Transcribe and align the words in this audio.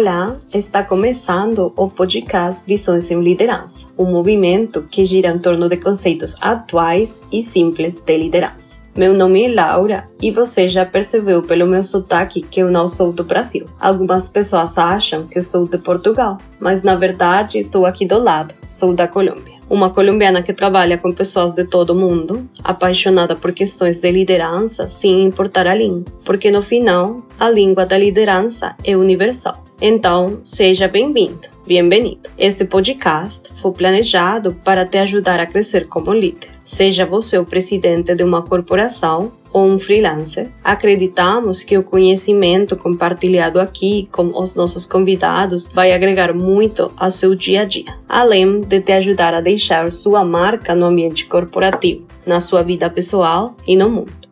Olá, 0.00 0.38
está 0.54 0.82
começando 0.82 1.74
o 1.76 1.86
podcast 1.90 2.64
Visões 2.66 3.10
em 3.10 3.22
Liderança, 3.22 3.86
um 3.98 4.06
movimento 4.06 4.86
que 4.90 5.04
gira 5.04 5.28
em 5.28 5.38
torno 5.38 5.68
de 5.68 5.76
conceitos 5.76 6.34
atuais 6.40 7.20
e 7.30 7.42
simples 7.42 8.00
de 8.00 8.16
liderança. 8.16 8.80
Meu 8.96 9.12
nome 9.12 9.44
é 9.44 9.54
Laura 9.54 10.08
e 10.18 10.30
você 10.30 10.70
já 10.70 10.86
percebeu 10.86 11.42
pelo 11.42 11.66
meu 11.66 11.84
sotaque 11.84 12.40
que 12.40 12.62
eu 12.62 12.70
não 12.70 12.88
sou 12.88 13.12
do 13.12 13.24
Brasil. 13.24 13.66
Algumas 13.78 14.26
pessoas 14.26 14.78
acham 14.78 15.26
que 15.26 15.36
eu 15.36 15.42
sou 15.42 15.68
de 15.68 15.76
Portugal, 15.76 16.38
mas 16.58 16.82
na 16.82 16.96
verdade 16.96 17.58
estou 17.58 17.84
aqui 17.84 18.06
do 18.06 18.18
lado, 18.18 18.54
sou 18.66 18.94
da 18.94 19.06
Colômbia 19.06 19.60
uma 19.68 19.88
colombiana 19.88 20.42
que 20.42 20.52
trabalha 20.52 20.98
com 20.98 21.12
pessoas 21.12 21.52
de 21.52 21.62
todo 21.62 21.90
o 21.90 21.94
mundo, 21.94 22.50
apaixonada 22.64 23.36
por 23.36 23.52
questões 23.52 24.00
de 24.00 24.10
liderança, 24.10 24.88
sem 24.88 25.22
importar 25.22 25.68
a 25.68 25.74
língua, 25.76 26.06
porque 26.24 26.50
no 26.50 26.60
final, 26.60 27.22
a 27.38 27.48
língua 27.48 27.86
da 27.86 27.96
liderança 27.96 28.74
é 28.82 28.96
universal. 28.96 29.69
Então, 29.82 30.40
seja 30.44 30.86
bem-vindo, 30.86 31.48
bem-vindo. 31.66 32.18
Este 32.36 32.66
podcast 32.66 33.50
foi 33.62 33.72
planejado 33.72 34.52
para 34.62 34.84
te 34.84 34.98
ajudar 34.98 35.40
a 35.40 35.46
crescer 35.46 35.88
como 35.88 36.12
líder. 36.12 36.50
Seja 36.62 37.06
você 37.06 37.38
o 37.38 37.46
presidente 37.46 38.14
de 38.14 38.22
uma 38.22 38.42
corporação 38.42 39.32
ou 39.50 39.66
um 39.66 39.78
freelancer, 39.78 40.50
acreditamos 40.62 41.62
que 41.62 41.78
o 41.78 41.82
conhecimento 41.82 42.76
compartilhado 42.76 43.58
aqui 43.58 44.06
com 44.12 44.38
os 44.38 44.54
nossos 44.54 44.84
convidados 44.84 45.66
vai 45.68 45.92
agregar 45.92 46.34
muito 46.34 46.92
ao 46.94 47.10
seu 47.10 47.34
dia 47.34 47.62
a 47.62 47.64
dia, 47.64 47.96
além 48.06 48.60
de 48.60 48.80
te 48.80 48.92
ajudar 48.92 49.32
a 49.32 49.40
deixar 49.40 49.90
sua 49.90 50.22
marca 50.24 50.74
no 50.74 50.84
ambiente 50.84 51.24
corporativo, 51.24 52.06
na 52.26 52.40
sua 52.40 52.62
vida 52.62 52.88
pessoal 52.90 53.56
e 53.66 53.74
no 53.74 53.88
mundo. 53.88 54.29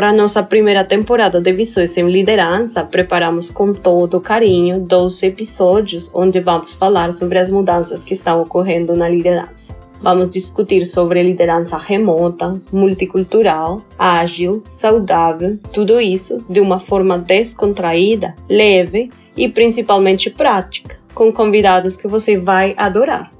Para 0.00 0.14
nossa 0.14 0.42
primeira 0.42 0.82
temporada 0.82 1.42
de 1.42 1.52
Visões 1.52 1.94
em 1.98 2.08
Liderança, 2.08 2.82
preparamos 2.82 3.50
com 3.50 3.74
todo 3.74 4.18
carinho 4.18 4.80
12 4.80 5.26
episódios 5.26 6.10
onde 6.14 6.40
vamos 6.40 6.72
falar 6.72 7.12
sobre 7.12 7.38
as 7.38 7.50
mudanças 7.50 8.02
que 8.02 8.14
estão 8.14 8.40
ocorrendo 8.40 8.96
na 8.96 9.06
liderança. 9.06 9.76
Vamos 10.00 10.30
discutir 10.30 10.86
sobre 10.86 11.22
liderança 11.22 11.76
remota, 11.76 12.58
multicultural, 12.72 13.82
ágil, 13.98 14.62
saudável, 14.66 15.58
tudo 15.70 16.00
isso 16.00 16.42
de 16.48 16.60
uma 16.60 16.80
forma 16.80 17.18
descontraída, 17.18 18.34
leve 18.48 19.10
e 19.36 19.50
principalmente 19.50 20.30
prática, 20.30 20.96
com 21.12 21.30
convidados 21.30 21.94
que 21.94 22.08
você 22.08 22.38
vai 22.38 22.72
adorar. 22.78 23.30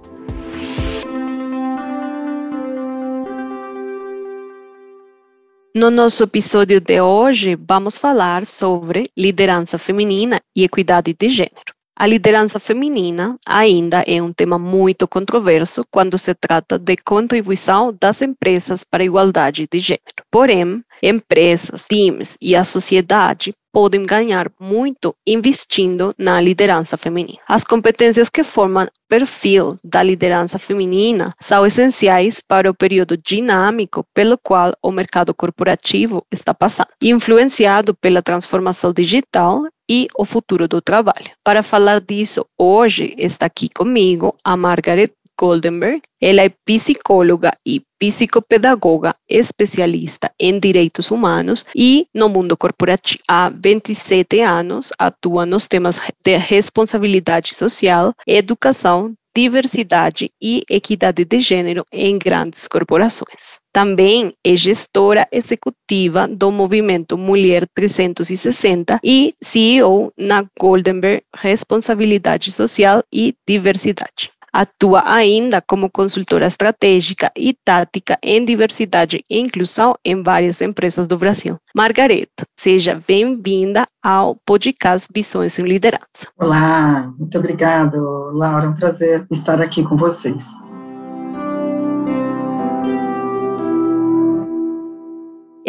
No 5.73 5.89
nosso 5.89 6.25
episódio 6.25 6.81
de 6.81 7.01
hoje, 7.01 7.55
vamos 7.55 7.97
falar 7.97 8.45
sobre 8.45 9.09
liderança 9.17 9.79
feminina 9.79 10.41
e 10.55 10.65
equidade 10.65 11.15
de 11.15 11.29
gênero. 11.29 11.73
A 11.97 12.09
liderança 12.09 12.59
feminina 12.59 13.39
ainda 13.47 14.03
é 14.05 14.21
um 14.21 14.33
tema 14.33 14.59
muito 14.59 15.07
controverso 15.07 15.85
quando 15.89 16.19
se 16.19 16.35
trata 16.35 16.77
de 16.77 16.97
contribuição 16.97 17.97
das 18.01 18.21
empresas 18.21 18.83
para 18.83 19.05
a 19.05 19.07
igualdade 19.07 19.69
de 19.71 19.79
gênero. 19.79 20.25
Porém, 20.29 20.83
empresas, 21.01 21.87
times 21.89 22.37
e 22.41 22.57
a 22.57 22.65
sociedade 22.65 23.55
podem 23.73 24.05
ganhar 24.05 24.51
muito 24.61 25.15
investindo 25.27 26.15
na 26.19 26.41
liderança 26.41 26.97
feminina. 26.97 27.39
As 27.49 27.65
competências 27.65 28.29
que 28.29 28.43
formam 28.43 28.89
perfil 29.09 29.79
da 29.83 30.03
liderança 30.03 30.59
feminina 30.59 31.35
são 31.41 31.67
essenciais 31.67 32.41
para 32.41 32.71
o 32.71 32.75
período 32.75 33.17
dinâmico 33.17 34.05
pelo 34.15 34.39
qual 34.39 34.73
o 34.83 34.93
mercado 34.93 35.35
corporativo 35.35 36.25
está 36.31 36.55
passando, 36.55 36.89
influenciado 37.03 37.95
pela 37.95 38.23
transformação 38.23 38.93
digital 38.93 39.65
e 39.91 40.07
o 40.17 40.25
futuro 40.25 40.69
do 40.69 40.81
trabalho. 40.81 41.33
Para 41.43 41.65
falar 41.65 42.01
disso, 42.01 42.47
hoje 42.57 43.13
está 43.19 43.47
aqui 43.47 43.69
comigo 43.69 44.33
a 44.45 44.57
Margaret 44.57 45.11
Goldenberg. 45.41 46.03
Ela 46.21 46.43
é 46.43 46.53
psicóloga 46.67 47.51
e 47.67 47.81
psicopedagoga 47.99 49.15
especialista 49.27 50.31
em 50.39 50.61
direitos 50.61 51.11
humanos 51.11 51.65
e 51.75 52.07
no 52.15 52.29
mundo 52.29 52.59
corporativo. 52.59 53.23
Há 53.27 53.49
27 53.49 54.41
anos 54.41 54.91
atua 54.99 55.47
nos 55.47 55.67
temas 55.67 55.99
de 56.23 56.37
responsabilidade 56.37 57.55
social, 57.55 58.13
educação, 58.27 59.15
diversidade 59.35 60.31
e 60.43 60.63
equidade 60.69 61.25
de 61.25 61.39
gênero 61.39 61.87
em 61.93 62.19
grandes 62.19 62.67
corporações. 62.67 63.61
Também 63.73 64.35
é 64.45 64.57
gestora 64.57 65.27
executiva 65.31 66.27
do 66.27 66.51
movimento 66.51 67.17
Mulher 67.17 67.67
360 67.75 68.99
e 69.03 69.35
CEO 69.41 70.13
na 70.19 70.45
Goldenberg 70.59 71.23
Responsabilidade 71.35 72.51
Social 72.51 73.03
e 73.13 73.35
Diversidade. 73.47 74.31
Atua 74.53 75.03
ainda 75.07 75.61
como 75.61 75.91
consultora 75.91 76.47
estratégica 76.47 77.31
e 77.37 77.55
tática 77.65 78.19
em 78.23 78.45
diversidade 78.45 79.25
e 79.31 79.39
inclusão 79.39 79.95
em 80.05 80.23
várias 80.23 80.61
empresas 80.61 81.07
do 81.07 81.17
Brasil. 81.17 81.57
Margareta, 81.75 82.45
seja 82.59 83.01
bem-vinda 83.07 83.87
ao 84.03 84.37
podcast 84.45 85.09
Visões 85.15 85.59
em 85.59 85.65
Liderança. 85.65 86.29
Olá, 86.39 87.13
muito 87.19 87.39
obrigado, 87.39 87.97
Laura. 88.33 88.67
É 88.67 88.69
um 88.69 88.75
prazer 88.75 89.27
estar 89.31 89.61
aqui 89.61 89.83
com 89.83 89.97
vocês. 89.97 90.70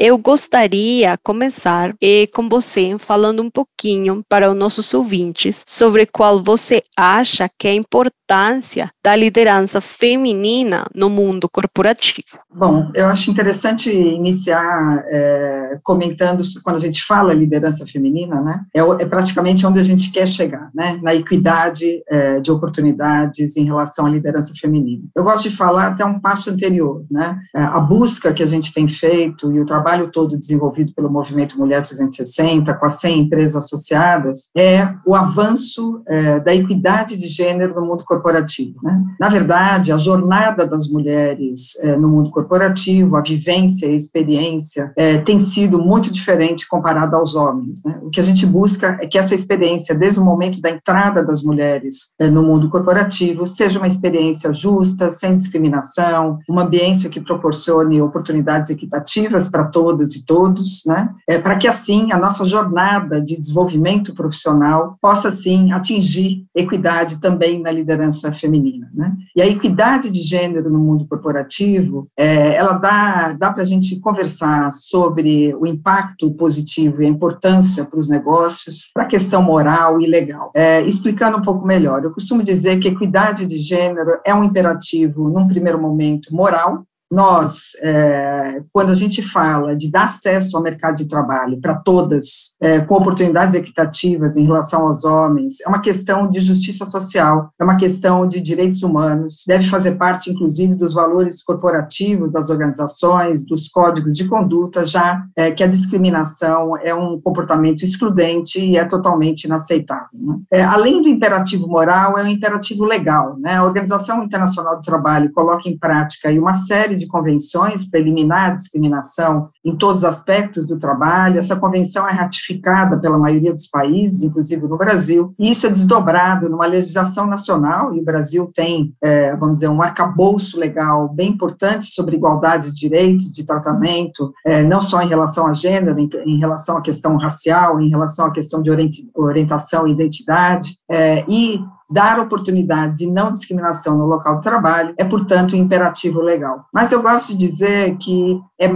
Eu 0.03 0.17
gostaria 0.17 1.15
começar 1.23 1.93
com 2.33 2.49
você 2.49 2.95
falando 2.97 3.43
um 3.43 3.51
pouquinho 3.51 4.25
para 4.27 4.49
os 4.49 4.57
nossos 4.57 4.91
ouvintes 4.95 5.63
sobre 5.67 6.07
qual 6.07 6.43
você 6.43 6.81
acha 6.97 7.47
que 7.47 7.67
é 7.67 7.71
a 7.71 7.75
importância 7.75 8.89
da 9.03 9.15
liderança 9.15 9.79
feminina 9.79 10.87
no 10.95 11.07
mundo 11.07 11.47
corporativo. 11.47 12.39
Bom, 12.51 12.89
eu 12.95 13.05
acho 13.07 13.29
interessante 13.29 13.91
iniciar 13.91 15.03
é, 15.07 15.79
comentando 15.83 16.41
quando 16.63 16.77
a 16.77 16.79
gente 16.79 17.03
fala 17.03 17.31
liderança 17.31 17.85
feminina, 17.85 18.41
né? 18.41 18.61
É, 18.75 18.79
é, 18.79 19.05
praticamente 19.05 19.67
onde 19.67 19.79
a 19.79 19.83
gente 19.83 20.11
quer 20.11 20.27
chegar, 20.27 20.71
né? 20.73 20.99
Na 21.03 21.13
equidade 21.13 22.01
é, 22.09 22.39
de 22.39 22.51
oportunidades 22.51 23.55
em 23.55 23.65
relação 23.65 24.07
à 24.07 24.09
liderança 24.09 24.51
feminina. 24.59 25.03
Eu 25.15 25.23
gosto 25.23 25.47
de 25.47 25.55
falar 25.55 25.87
até 25.87 26.03
um 26.03 26.19
passo 26.19 26.49
anterior, 26.49 27.05
né? 27.11 27.37
É, 27.55 27.61
a 27.61 27.79
busca 27.79 28.33
que 28.33 28.41
a 28.41 28.47
gente 28.47 28.73
tem 28.73 28.87
feito 28.87 29.51
e 29.51 29.59
o 29.59 29.65
trabalho 29.65 29.90
trabalho 29.91 30.11
todo 30.11 30.37
desenvolvido 30.37 30.93
pelo 30.93 31.11
Movimento 31.11 31.57
Mulher 31.57 31.81
360, 31.81 32.73
com 32.73 32.85
as 32.85 32.93
100 32.93 33.19
empresas 33.21 33.65
associadas, 33.65 34.49
é 34.57 34.87
o 35.05 35.15
avanço 35.15 36.01
é, 36.07 36.39
da 36.39 36.55
equidade 36.55 37.17
de 37.17 37.27
gênero 37.27 37.75
no 37.75 37.85
mundo 37.85 38.03
corporativo. 38.05 38.75
Né? 38.81 39.03
Na 39.19 39.27
verdade, 39.27 39.91
a 39.91 39.97
jornada 39.97 40.65
das 40.65 40.87
mulheres 40.87 41.77
é, 41.81 41.95
no 41.97 42.07
mundo 42.07 42.31
corporativo, 42.31 43.17
a 43.17 43.21
vivência 43.21 43.87
e 43.87 43.93
a 43.93 43.97
experiência 43.97 44.93
é, 44.97 45.17
tem 45.17 45.39
sido 45.39 45.79
muito 45.79 46.11
diferente 46.11 46.67
comparada 46.67 47.17
aos 47.17 47.35
homens. 47.35 47.83
Né? 47.83 47.99
O 48.01 48.09
que 48.09 48.19
a 48.19 48.23
gente 48.23 48.45
busca 48.45 48.97
é 49.01 49.07
que 49.07 49.17
essa 49.17 49.35
experiência, 49.35 49.93
desde 49.93 50.19
o 50.19 50.25
momento 50.25 50.61
da 50.61 50.69
entrada 50.69 51.23
das 51.23 51.43
mulheres 51.43 52.13
é, 52.19 52.29
no 52.29 52.43
mundo 52.43 52.69
corporativo, 52.69 53.45
seja 53.45 53.77
uma 53.77 53.87
experiência 53.87 54.53
justa, 54.53 55.11
sem 55.11 55.35
discriminação, 55.35 56.39
uma 56.47 56.63
ambiência 56.63 57.09
que 57.09 57.19
proporcione 57.19 58.01
oportunidades 58.01 58.69
equitativas 58.69 59.49
para 59.49 59.65
todos 59.65 59.80
todas 59.81 60.15
e 60.15 60.23
todos, 60.23 60.83
né? 60.85 61.09
É, 61.27 61.39
para 61.39 61.55
que 61.55 61.67
assim 61.67 62.11
a 62.11 62.17
nossa 62.17 62.45
jornada 62.45 63.19
de 63.19 63.35
desenvolvimento 63.35 64.13
profissional 64.13 64.95
possa 65.01 65.31
sim 65.31 65.71
atingir 65.71 66.45
equidade 66.55 67.19
também 67.19 67.59
na 67.59 67.71
liderança 67.71 68.31
feminina, 68.31 68.91
né? 68.93 69.11
E 69.35 69.41
a 69.41 69.47
equidade 69.47 70.11
de 70.11 70.21
gênero 70.21 70.69
no 70.69 70.77
mundo 70.77 71.07
corporativo, 71.07 72.07
é, 72.15 72.53
ela 72.53 72.73
dá 72.73 73.33
dá 73.33 73.51
para 73.51 73.63
a 73.63 73.65
gente 73.65 73.99
conversar 73.99 74.71
sobre 74.71 75.55
o 75.55 75.65
impacto 75.65 76.29
positivo 76.31 77.01
e 77.01 77.05
a 77.07 77.09
importância 77.09 77.83
para 77.83 77.99
os 77.99 78.07
negócios, 78.07 78.91
para 78.93 79.03
a 79.03 79.07
questão 79.07 79.41
moral 79.41 79.99
e 79.99 80.05
legal. 80.05 80.51
É, 80.53 80.81
explicando 80.83 81.37
um 81.37 81.41
pouco 81.41 81.65
melhor, 81.65 82.03
eu 82.03 82.11
costumo 82.11 82.43
dizer 82.43 82.79
que 82.79 82.87
equidade 82.87 83.47
de 83.47 83.57
gênero 83.57 84.19
é 84.23 84.33
um 84.33 84.43
imperativo, 84.43 85.27
num 85.27 85.47
primeiro 85.47 85.81
momento, 85.81 86.35
moral, 86.35 86.85
nós, 87.11 87.71
é, 87.81 88.61
quando 88.71 88.89
a 88.89 88.95
gente 88.95 89.21
fala 89.21 89.75
de 89.75 89.91
dar 89.91 90.05
acesso 90.05 90.55
ao 90.55 90.63
mercado 90.63 90.95
de 90.95 91.05
trabalho 91.05 91.59
para 91.59 91.75
todas, 91.75 92.55
é, 92.61 92.79
com 92.79 92.95
oportunidades 92.95 93.55
equitativas 93.55 94.37
em 94.37 94.45
relação 94.45 94.87
aos 94.87 95.03
homens, 95.03 95.59
é 95.59 95.67
uma 95.67 95.81
questão 95.81 96.29
de 96.29 96.39
justiça 96.39 96.85
social, 96.85 97.51
é 97.59 97.63
uma 97.63 97.75
questão 97.75 98.27
de 98.27 98.39
direitos 98.39 98.81
humanos, 98.81 99.43
deve 99.45 99.67
fazer 99.67 99.95
parte, 99.95 100.31
inclusive, 100.31 100.73
dos 100.73 100.93
valores 100.93 101.43
corporativos 101.43 102.31
das 102.31 102.49
organizações, 102.49 103.45
dos 103.45 103.67
códigos 103.67 104.13
de 104.13 104.27
conduta, 104.27 104.85
já 104.85 105.25
é, 105.35 105.51
que 105.51 105.63
a 105.63 105.67
discriminação 105.67 106.77
é 106.77 106.95
um 106.95 107.19
comportamento 107.19 107.83
excludente 107.83 108.63
e 108.63 108.77
é 108.77 108.85
totalmente 108.85 109.43
inaceitável. 109.43 110.07
Né? 110.13 110.35
É, 110.51 110.63
além 110.63 111.01
do 111.01 111.09
imperativo 111.09 111.67
moral, 111.67 112.17
é 112.17 112.23
um 112.23 112.27
imperativo 112.27 112.85
legal. 112.85 113.37
Né? 113.37 113.55
A 113.55 113.63
Organização 113.63 114.23
Internacional 114.23 114.77
do 114.77 114.81
Trabalho 114.81 115.31
coloca 115.33 115.67
em 115.67 115.77
prática 115.77 116.31
uma 116.31 116.53
série 116.53 116.95
de 116.95 117.00
convenções 117.07 117.89
para 117.89 117.99
eliminar 117.99 118.51
a 118.51 118.53
discriminação 118.53 119.49
em 119.63 119.75
todos 119.75 119.99
os 119.99 120.05
aspectos 120.05 120.67
do 120.67 120.79
trabalho. 120.79 121.39
Essa 121.39 121.55
convenção 121.55 122.07
é 122.07 122.11
ratificada 122.11 122.97
pela 122.99 123.17
maioria 123.17 123.53
dos 123.53 123.67
países, 123.67 124.23
inclusive 124.23 124.67
no 124.67 124.77
Brasil, 124.77 125.33
e 125.37 125.51
isso 125.51 125.67
é 125.67 125.69
desdobrado 125.69 126.49
numa 126.49 126.65
legislação 126.65 127.25
nacional, 127.25 127.93
e 127.95 127.99
o 127.99 128.03
Brasil 128.03 128.51
tem, 128.53 128.93
é, 129.01 129.35
vamos 129.35 129.55
dizer, 129.55 129.69
um 129.69 129.81
arcabouço 129.81 130.59
legal 130.59 131.09
bem 131.09 131.29
importante 131.29 131.85
sobre 131.85 132.15
igualdade 132.15 132.71
de 132.71 132.75
direitos, 132.75 133.31
de 133.31 133.45
tratamento, 133.45 134.33
é, 134.45 134.63
não 134.63 134.81
só 134.81 135.01
em 135.01 135.07
relação 135.07 135.47
a 135.47 135.53
gênero, 135.53 135.99
em, 135.99 136.09
em, 136.25 136.37
relação 136.37 136.77
à 136.77 136.81
questão 136.81 137.15
racial, 137.17 137.79
em 137.79 137.89
relação 137.89 138.25
à 138.25 138.31
questão 138.31 138.61
de 138.61 138.71
orientação 139.15 139.87
e 139.87 139.91
identidade, 139.91 140.75
é, 140.89 141.23
e 141.27 141.61
dar 141.91 142.19
oportunidades 142.19 143.01
e 143.01 143.11
não 143.11 143.31
discriminação 143.31 143.97
no 143.97 144.05
local 144.05 144.37
de 144.37 144.43
trabalho 144.43 144.93
é, 144.97 145.03
portanto, 145.03 145.55
um 145.55 145.59
imperativo 145.59 146.21
legal. 146.21 146.65
Mas 146.73 146.91
eu 146.91 147.01
gosto 147.01 147.29
de 147.29 147.37
dizer 147.37 147.97
que 147.97 148.39
é, 148.59 148.71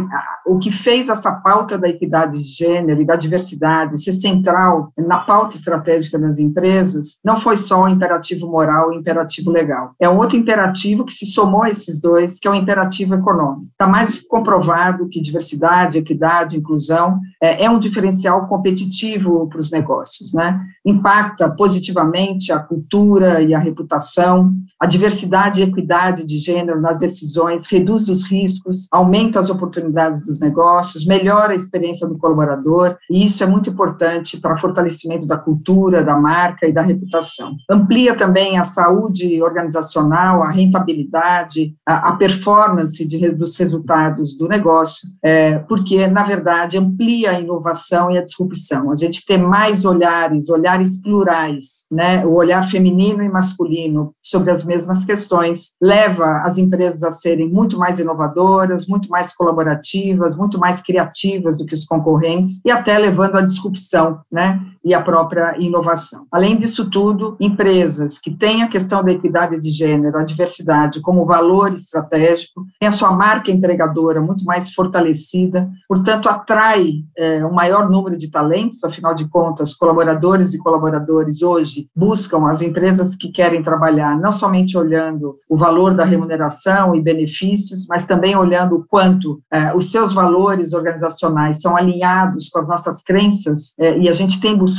o 0.46 0.60
que 0.60 0.72
fez 0.72 1.10
essa 1.10 1.32
pauta 1.32 1.78
da 1.78 1.88
equidade 1.88 2.38
de 2.38 2.44
gênero 2.44 3.02
e 3.02 3.06
da 3.06 3.16
diversidade 3.16 4.02
ser 4.02 4.14
central 4.14 4.92
na 4.98 5.20
pauta 5.20 5.56
estratégica 5.56 6.20
das 6.20 6.40
empresas 6.40 7.20
não 7.24 7.38
foi 7.38 7.56
só 7.56 7.84
o 7.84 7.88
imperativo 7.88 8.48
moral 8.48 8.92
e 8.92 8.98
o 8.98 9.00
imperativo 9.00 9.52
legal. 9.52 9.92
É 10.00 10.10
um 10.10 10.18
outro 10.18 10.38
imperativo 10.38 11.06
que 11.06 11.14
se 11.14 11.26
somou 11.26 11.64
a 11.64 11.70
esses 11.70 12.02
dois, 12.02 12.40
que 12.40 12.48
é 12.48 12.52
o 12.52 12.56
imperativo 12.56 13.16
econômico. 13.16 13.68
Está 13.72 13.88
mais 13.88 14.20
comprovado 14.28 15.08
que 15.08 15.22
diversidade, 15.22 15.98
equidade, 15.98 16.58
inclusão 16.58 17.20
é, 17.42 17.66
é 17.66 17.70
um 17.70 17.80
diferencial 17.80 18.48
competitivo 18.48 19.48
para 19.48 19.60
os 19.60 19.72
negócios, 19.72 20.34
né? 20.34 20.60
Impacta 20.86 21.50
positivamente 21.50 22.52
a 22.52 22.60
cultura 22.60 23.05
e 23.42 23.54
a 23.54 23.60
reputação, 23.60 24.54
a 24.82 24.86
diversidade 24.86 25.60
e 25.60 25.64
equidade 25.64 26.26
de 26.26 26.38
gênero 26.38 26.82
nas 26.82 27.00
decisões 27.00 27.66
reduz 27.66 28.10
os 28.10 28.24
riscos, 28.24 28.88
aumenta 28.92 29.40
as 29.40 29.50
oportunidades 29.50 30.22
dos 30.22 30.40
negócios, 30.40 31.06
melhora 31.06 31.54
a 31.54 31.56
experiência 31.56 32.08
do 32.08 32.18
colaborador, 32.18 32.98
e 33.10 33.26
isso 33.26 33.44
é 33.44 33.48
muito 33.48 33.70
importante 33.70 34.38
para 34.38 34.58
fortalecimento 34.58 35.26
da 35.26 35.38
cultura, 35.38 36.04
da 36.04 36.18
marca 36.18 36.68
e 36.68 36.74
da 36.74 36.82
reputação. 36.82 37.56
Amplia 37.70 38.16
também 38.16 38.58
a 38.58 38.64
saúde 38.64 39.42
organizacional, 39.42 40.44
a 40.44 40.50
rentabilidade, 40.50 41.74
a, 41.86 42.10
a 42.10 42.16
performance 42.16 43.08
de, 43.08 43.30
dos 43.32 43.56
resultados 43.58 44.38
do 44.38 44.48
negócio, 44.48 45.08
é, 45.24 45.60
porque, 45.60 46.06
na 46.08 46.24
verdade, 46.24 46.78
amplia 46.78 47.32
a 47.32 47.40
inovação 47.40 48.12
e 48.12 48.18
a 48.18 48.24
disrupção. 48.24 48.92
A 48.92 48.96
gente 48.96 49.26
ter 49.26 49.38
mais 49.38 49.86
olhares, 49.86 50.50
olhares 50.50 51.02
plurais, 51.02 51.86
né, 51.92 52.26
o 52.26 52.34
olhar 52.34 52.64
feminino 52.64 52.95
e 53.24 53.30
masculino 53.30 54.14
sobre 54.24 54.52
as 54.52 54.64
mesmas 54.64 55.04
questões, 55.04 55.76
leva 55.82 56.42
as 56.44 56.58
empresas 56.58 57.04
a 57.04 57.12
serem 57.12 57.50
muito 57.50 57.78
mais 57.78 58.00
inovadoras, 58.00 58.88
muito 58.88 59.10
mais 59.10 59.34
colaborativas, 59.34 60.36
muito 60.36 60.60
mais 60.60 60.82
criativas 60.82 61.58
do 61.58 61.66
que 61.66 61.74
os 61.74 61.86
concorrentes 61.86 62.62
e 62.66 62.72
até 62.72 62.98
levando 62.98 63.38
à 63.38 63.42
disrupção, 63.42 64.20
né? 64.32 64.60
E 64.86 64.94
a 64.94 65.02
própria 65.02 65.56
inovação. 65.60 66.28
Além 66.32 66.56
disso 66.58 66.90
tudo, 66.92 67.36
empresas 67.42 68.20
que 68.20 68.30
têm 68.30 68.62
a 68.62 68.70
questão 68.70 69.04
da 69.04 69.12
equidade 69.12 69.60
de 69.60 69.70
gênero, 69.70 70.18
a 70.18 70.24
diversidade 70.24 71.02
como 71.02 71.26
valor 71.26 71.74
estratégico, 71.74 72.64
têm 72.80 72.88
a 72.88 72.92
sua 72.92 73.12
marca 73.12 73.52
empregadora 73.52 74.22
muito 74.22 74.46
mais 74.46 74.74
fortalecida, 74.74 75.68
portanto, 75.88 76.30
atrai 76.30 77.04
é, 77.18 77.44
um 77.44 77.52
maior 77.52 77.90
número 77.90 78.16
de 78.16 78.30
talentos, 78.30 78.84
afinal 78.84 79.16
de 79.16 79.28
contas, 79.28 79.74
colaboradores 79.74 80.54
e 80.54 80.60
colaboradores 80.60 81.42
hoje 81.42 81.90
buscam 81.96 82.48
as 82.48 82.62
empresas 82.62 83.16
que 83.16 83.32
querem 83.32 83.64
trabalhar, 83.64 84.20
não 84.20 84.32
somente 84.32 84.78
olhando 84.78 85.36
o 85.50 85.58
valor 85.58 85.96
da 85.96 86.06
remuneração 86.06 86.96
e 86.96 87.02
benefícios, 87.02 87.88
mas 87.90 88.06
também 88.06 88.38
olhando 88.38 88.76
o 88.76 88.86
quanto 88.88 89.42
é, 89.52 89.76
os 89.76 89.92
seus 89.92 90.14
valores 90.14 90.74
organizacionais 90.74 91.60
são 91.60 91.76
alinhados 91.76 92.50
com 92.50 92.60
as 92.60 92.68
nossas 92.68 93.02
crenças, 93.02 93.74
é, 93.80 93.98
e 93.98 94.08
a 94.08 94.14
gente 94.14 94.40
tem 94.40 94.56
buscado 94.56 94.75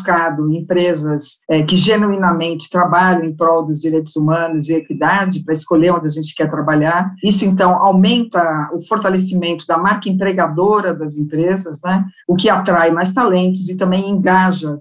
empresas 0.52 1.42
é, 1.48 1.62
que 1.62 1.76
genuinamente 1.76 2.70
trabalham 2.70 3.24
em 3.24 3.36
prol 3.36 3.66
dos 3.66 3.80
direitos 3.80 4.16
humanos 4.16 4.68
e 4.68 4.74
equidade 4.74 5.42
para 5.44 5.52
escolher 5.52 5.92
onde 5.92 6.06
a 6.06 6.10
gente 6.10 6.34
quer 6.34 6.50
trabalhar. 6.50 7.12
Isso, 7.22 7.44
então, 7.44 7.74
aumenta 7.74 8.70
o 8.72 8.80
fortalecimento 8.86 9.66
da 9.66 9.78
marca 9.78 10.08
empregadora 10.08 10.94
das 10.94 11.16
empresas, 11.16 11.80
né, 11.84 12.04
o 12.28 12.34
que 12.34 12.48
atrai 12.48 12.90
mais 12.90 13.12
talentos 13.12 13.68
e 13.68 13.76
também 13.76 14.08
engaja 14.08 14.78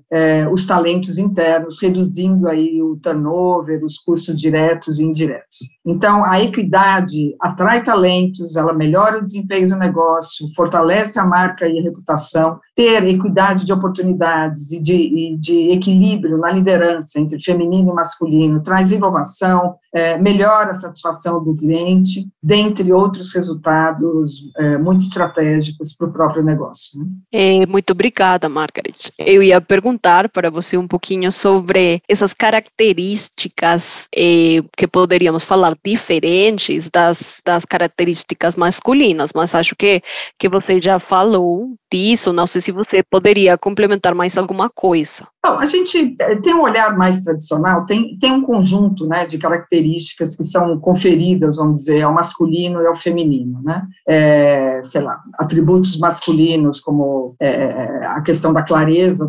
os 0.51 0.65
talentos 0.65 1.17
internos, 1.17 1.79
reduzindo 1.81 2.47
aí 2.47 2.81
o 2.81 2.95
turnover, 2.97 3.83
os 3.83 3.97
custos 3.97 4.35
diretos 4.35 4.99
e 4.99 5.03
indiretos. 5.03 5.59
Então, 5.85 6.25
a 6.25 6.41
equidade 6.41 7.35
atrai 7.39 7.83
talentos, 7.83 8.55
ela 8.55 8.73
melhora 8.73 9.19
o 9.19 9.23
desempenho 9.23 9.69
do 9.69 9.75
negócio, 9.75 10.47
fortalece 10.55 11.19
a 11.19 11.25
marca 11.25 11.67
e 11.67 11.79
a 11.79 11.83
reputação, 11.83 12.59
ter 12.75 13.05
equidade 13.07 13.65
de 13.65 13.73
oportunidades 13.73 14.71
e 14.71 14.81
de, 14.81 15.04
de 15.37 15.71
equilíbrio 15.71 16.37
na 16.37 16.51
liderança 16.51 17.19
entre 17.19 17.39
feminino 17.39 17.91
e 17.91 17.93
masculino, 17.93 18.61
traz 18.61 18.91
inovação, 18.91 19.75
é, 19.95 20.17
melhora 20.17 20.71
a 20.71 20.73
satisfação 20.73 21.41
do 21.41 21.55
cliente, 21.55 22.27
dentre 22.43 22.91
outros 22.91 23.33
resultados 23.33 24.51
é, 24.57 24.77
muito 24.77 25.05
estratégicos 25.05 25.93
para 25.93 26.07
o 26.07 26.11
próprio 26.11 26.43
negócio. 26.43 26.99
Né? 26.99 27.05
É, 27.31 27.65
muito 27.65 27.91
obrigada, 27.91 28.49
Margaret. 28.49 29.13
Eu 29.17 29.41
ia 29.41 29.61
perguntar 29.61 30.27
para 30.27 30.49
você 30.49 30.77
um 30.77 30.85
pouquinho 30.87 31.31
sobre 31.31 32.01
essas 32.09 32.33
características 32.33 34.09
é, 34.13 34.61
que 34.75 34.85
poderíamos 34.85 35.45
falar 35.45 35.77
diferentes 35.83 36.89
das, 36.89 37.41
das 37.45 37.63
características 37.63 38.57
masculinas, 38.57 39.31
mas 39.33 39.55
acho 39.55 39.77
que, 39.77 40.03
que 40.37 40.49
você 40.49 40.77
já 40.77 40.99
falou 40.99 41.73
disso, 41.89 42.33
não 42.33 42.45
sei 42.45 42.59
se 42.59 42.71
você 42.73 43.01
poderia 43.01 43.57
complementar 43.57 44.13
mais 44.13 44.37
alguma 44.37 44.69
coisa. 44.69 45.25
Bom, 45.45 45.59
a 45.59 45.65
gente 45.65 46.15
eh, 46.19 46.35
tem 46.37 46.53
um 46.53 46.63
olhar 46.63 46.97
mais 46.97 47.23
tradicional, 47.23 47.85
tem, 47.85 48.17
tem 48.19 48.31
um 48.31 48.41
conjunto 48.41 49.07
né, 49.07 49.25
de 49.25 49.37
características 49.37 49.84
que 50.15 50.25
são 50.25 50.79
conferidas, 50.79 51.57
vamos 51.57 51.75
dizer, 51.81 52.01
ao 52.01 52.13
masculino 52.13 52.81
e 52.81 52.87
ao 52.87 52.95
feminino, 52.95 53.61
né? 53.63 53.87
É, 54.07 54.81
sei 54.83 55.01
lá, 55.01 55.19
atributos 55.37 55.97
masculinos 55.99 56.79
como 56.79 57.35
é, 57.39 58.04
a 58.15 58.21
questão 58.21 58.53
da 58.53 58.63
clareza, 58.63 59.25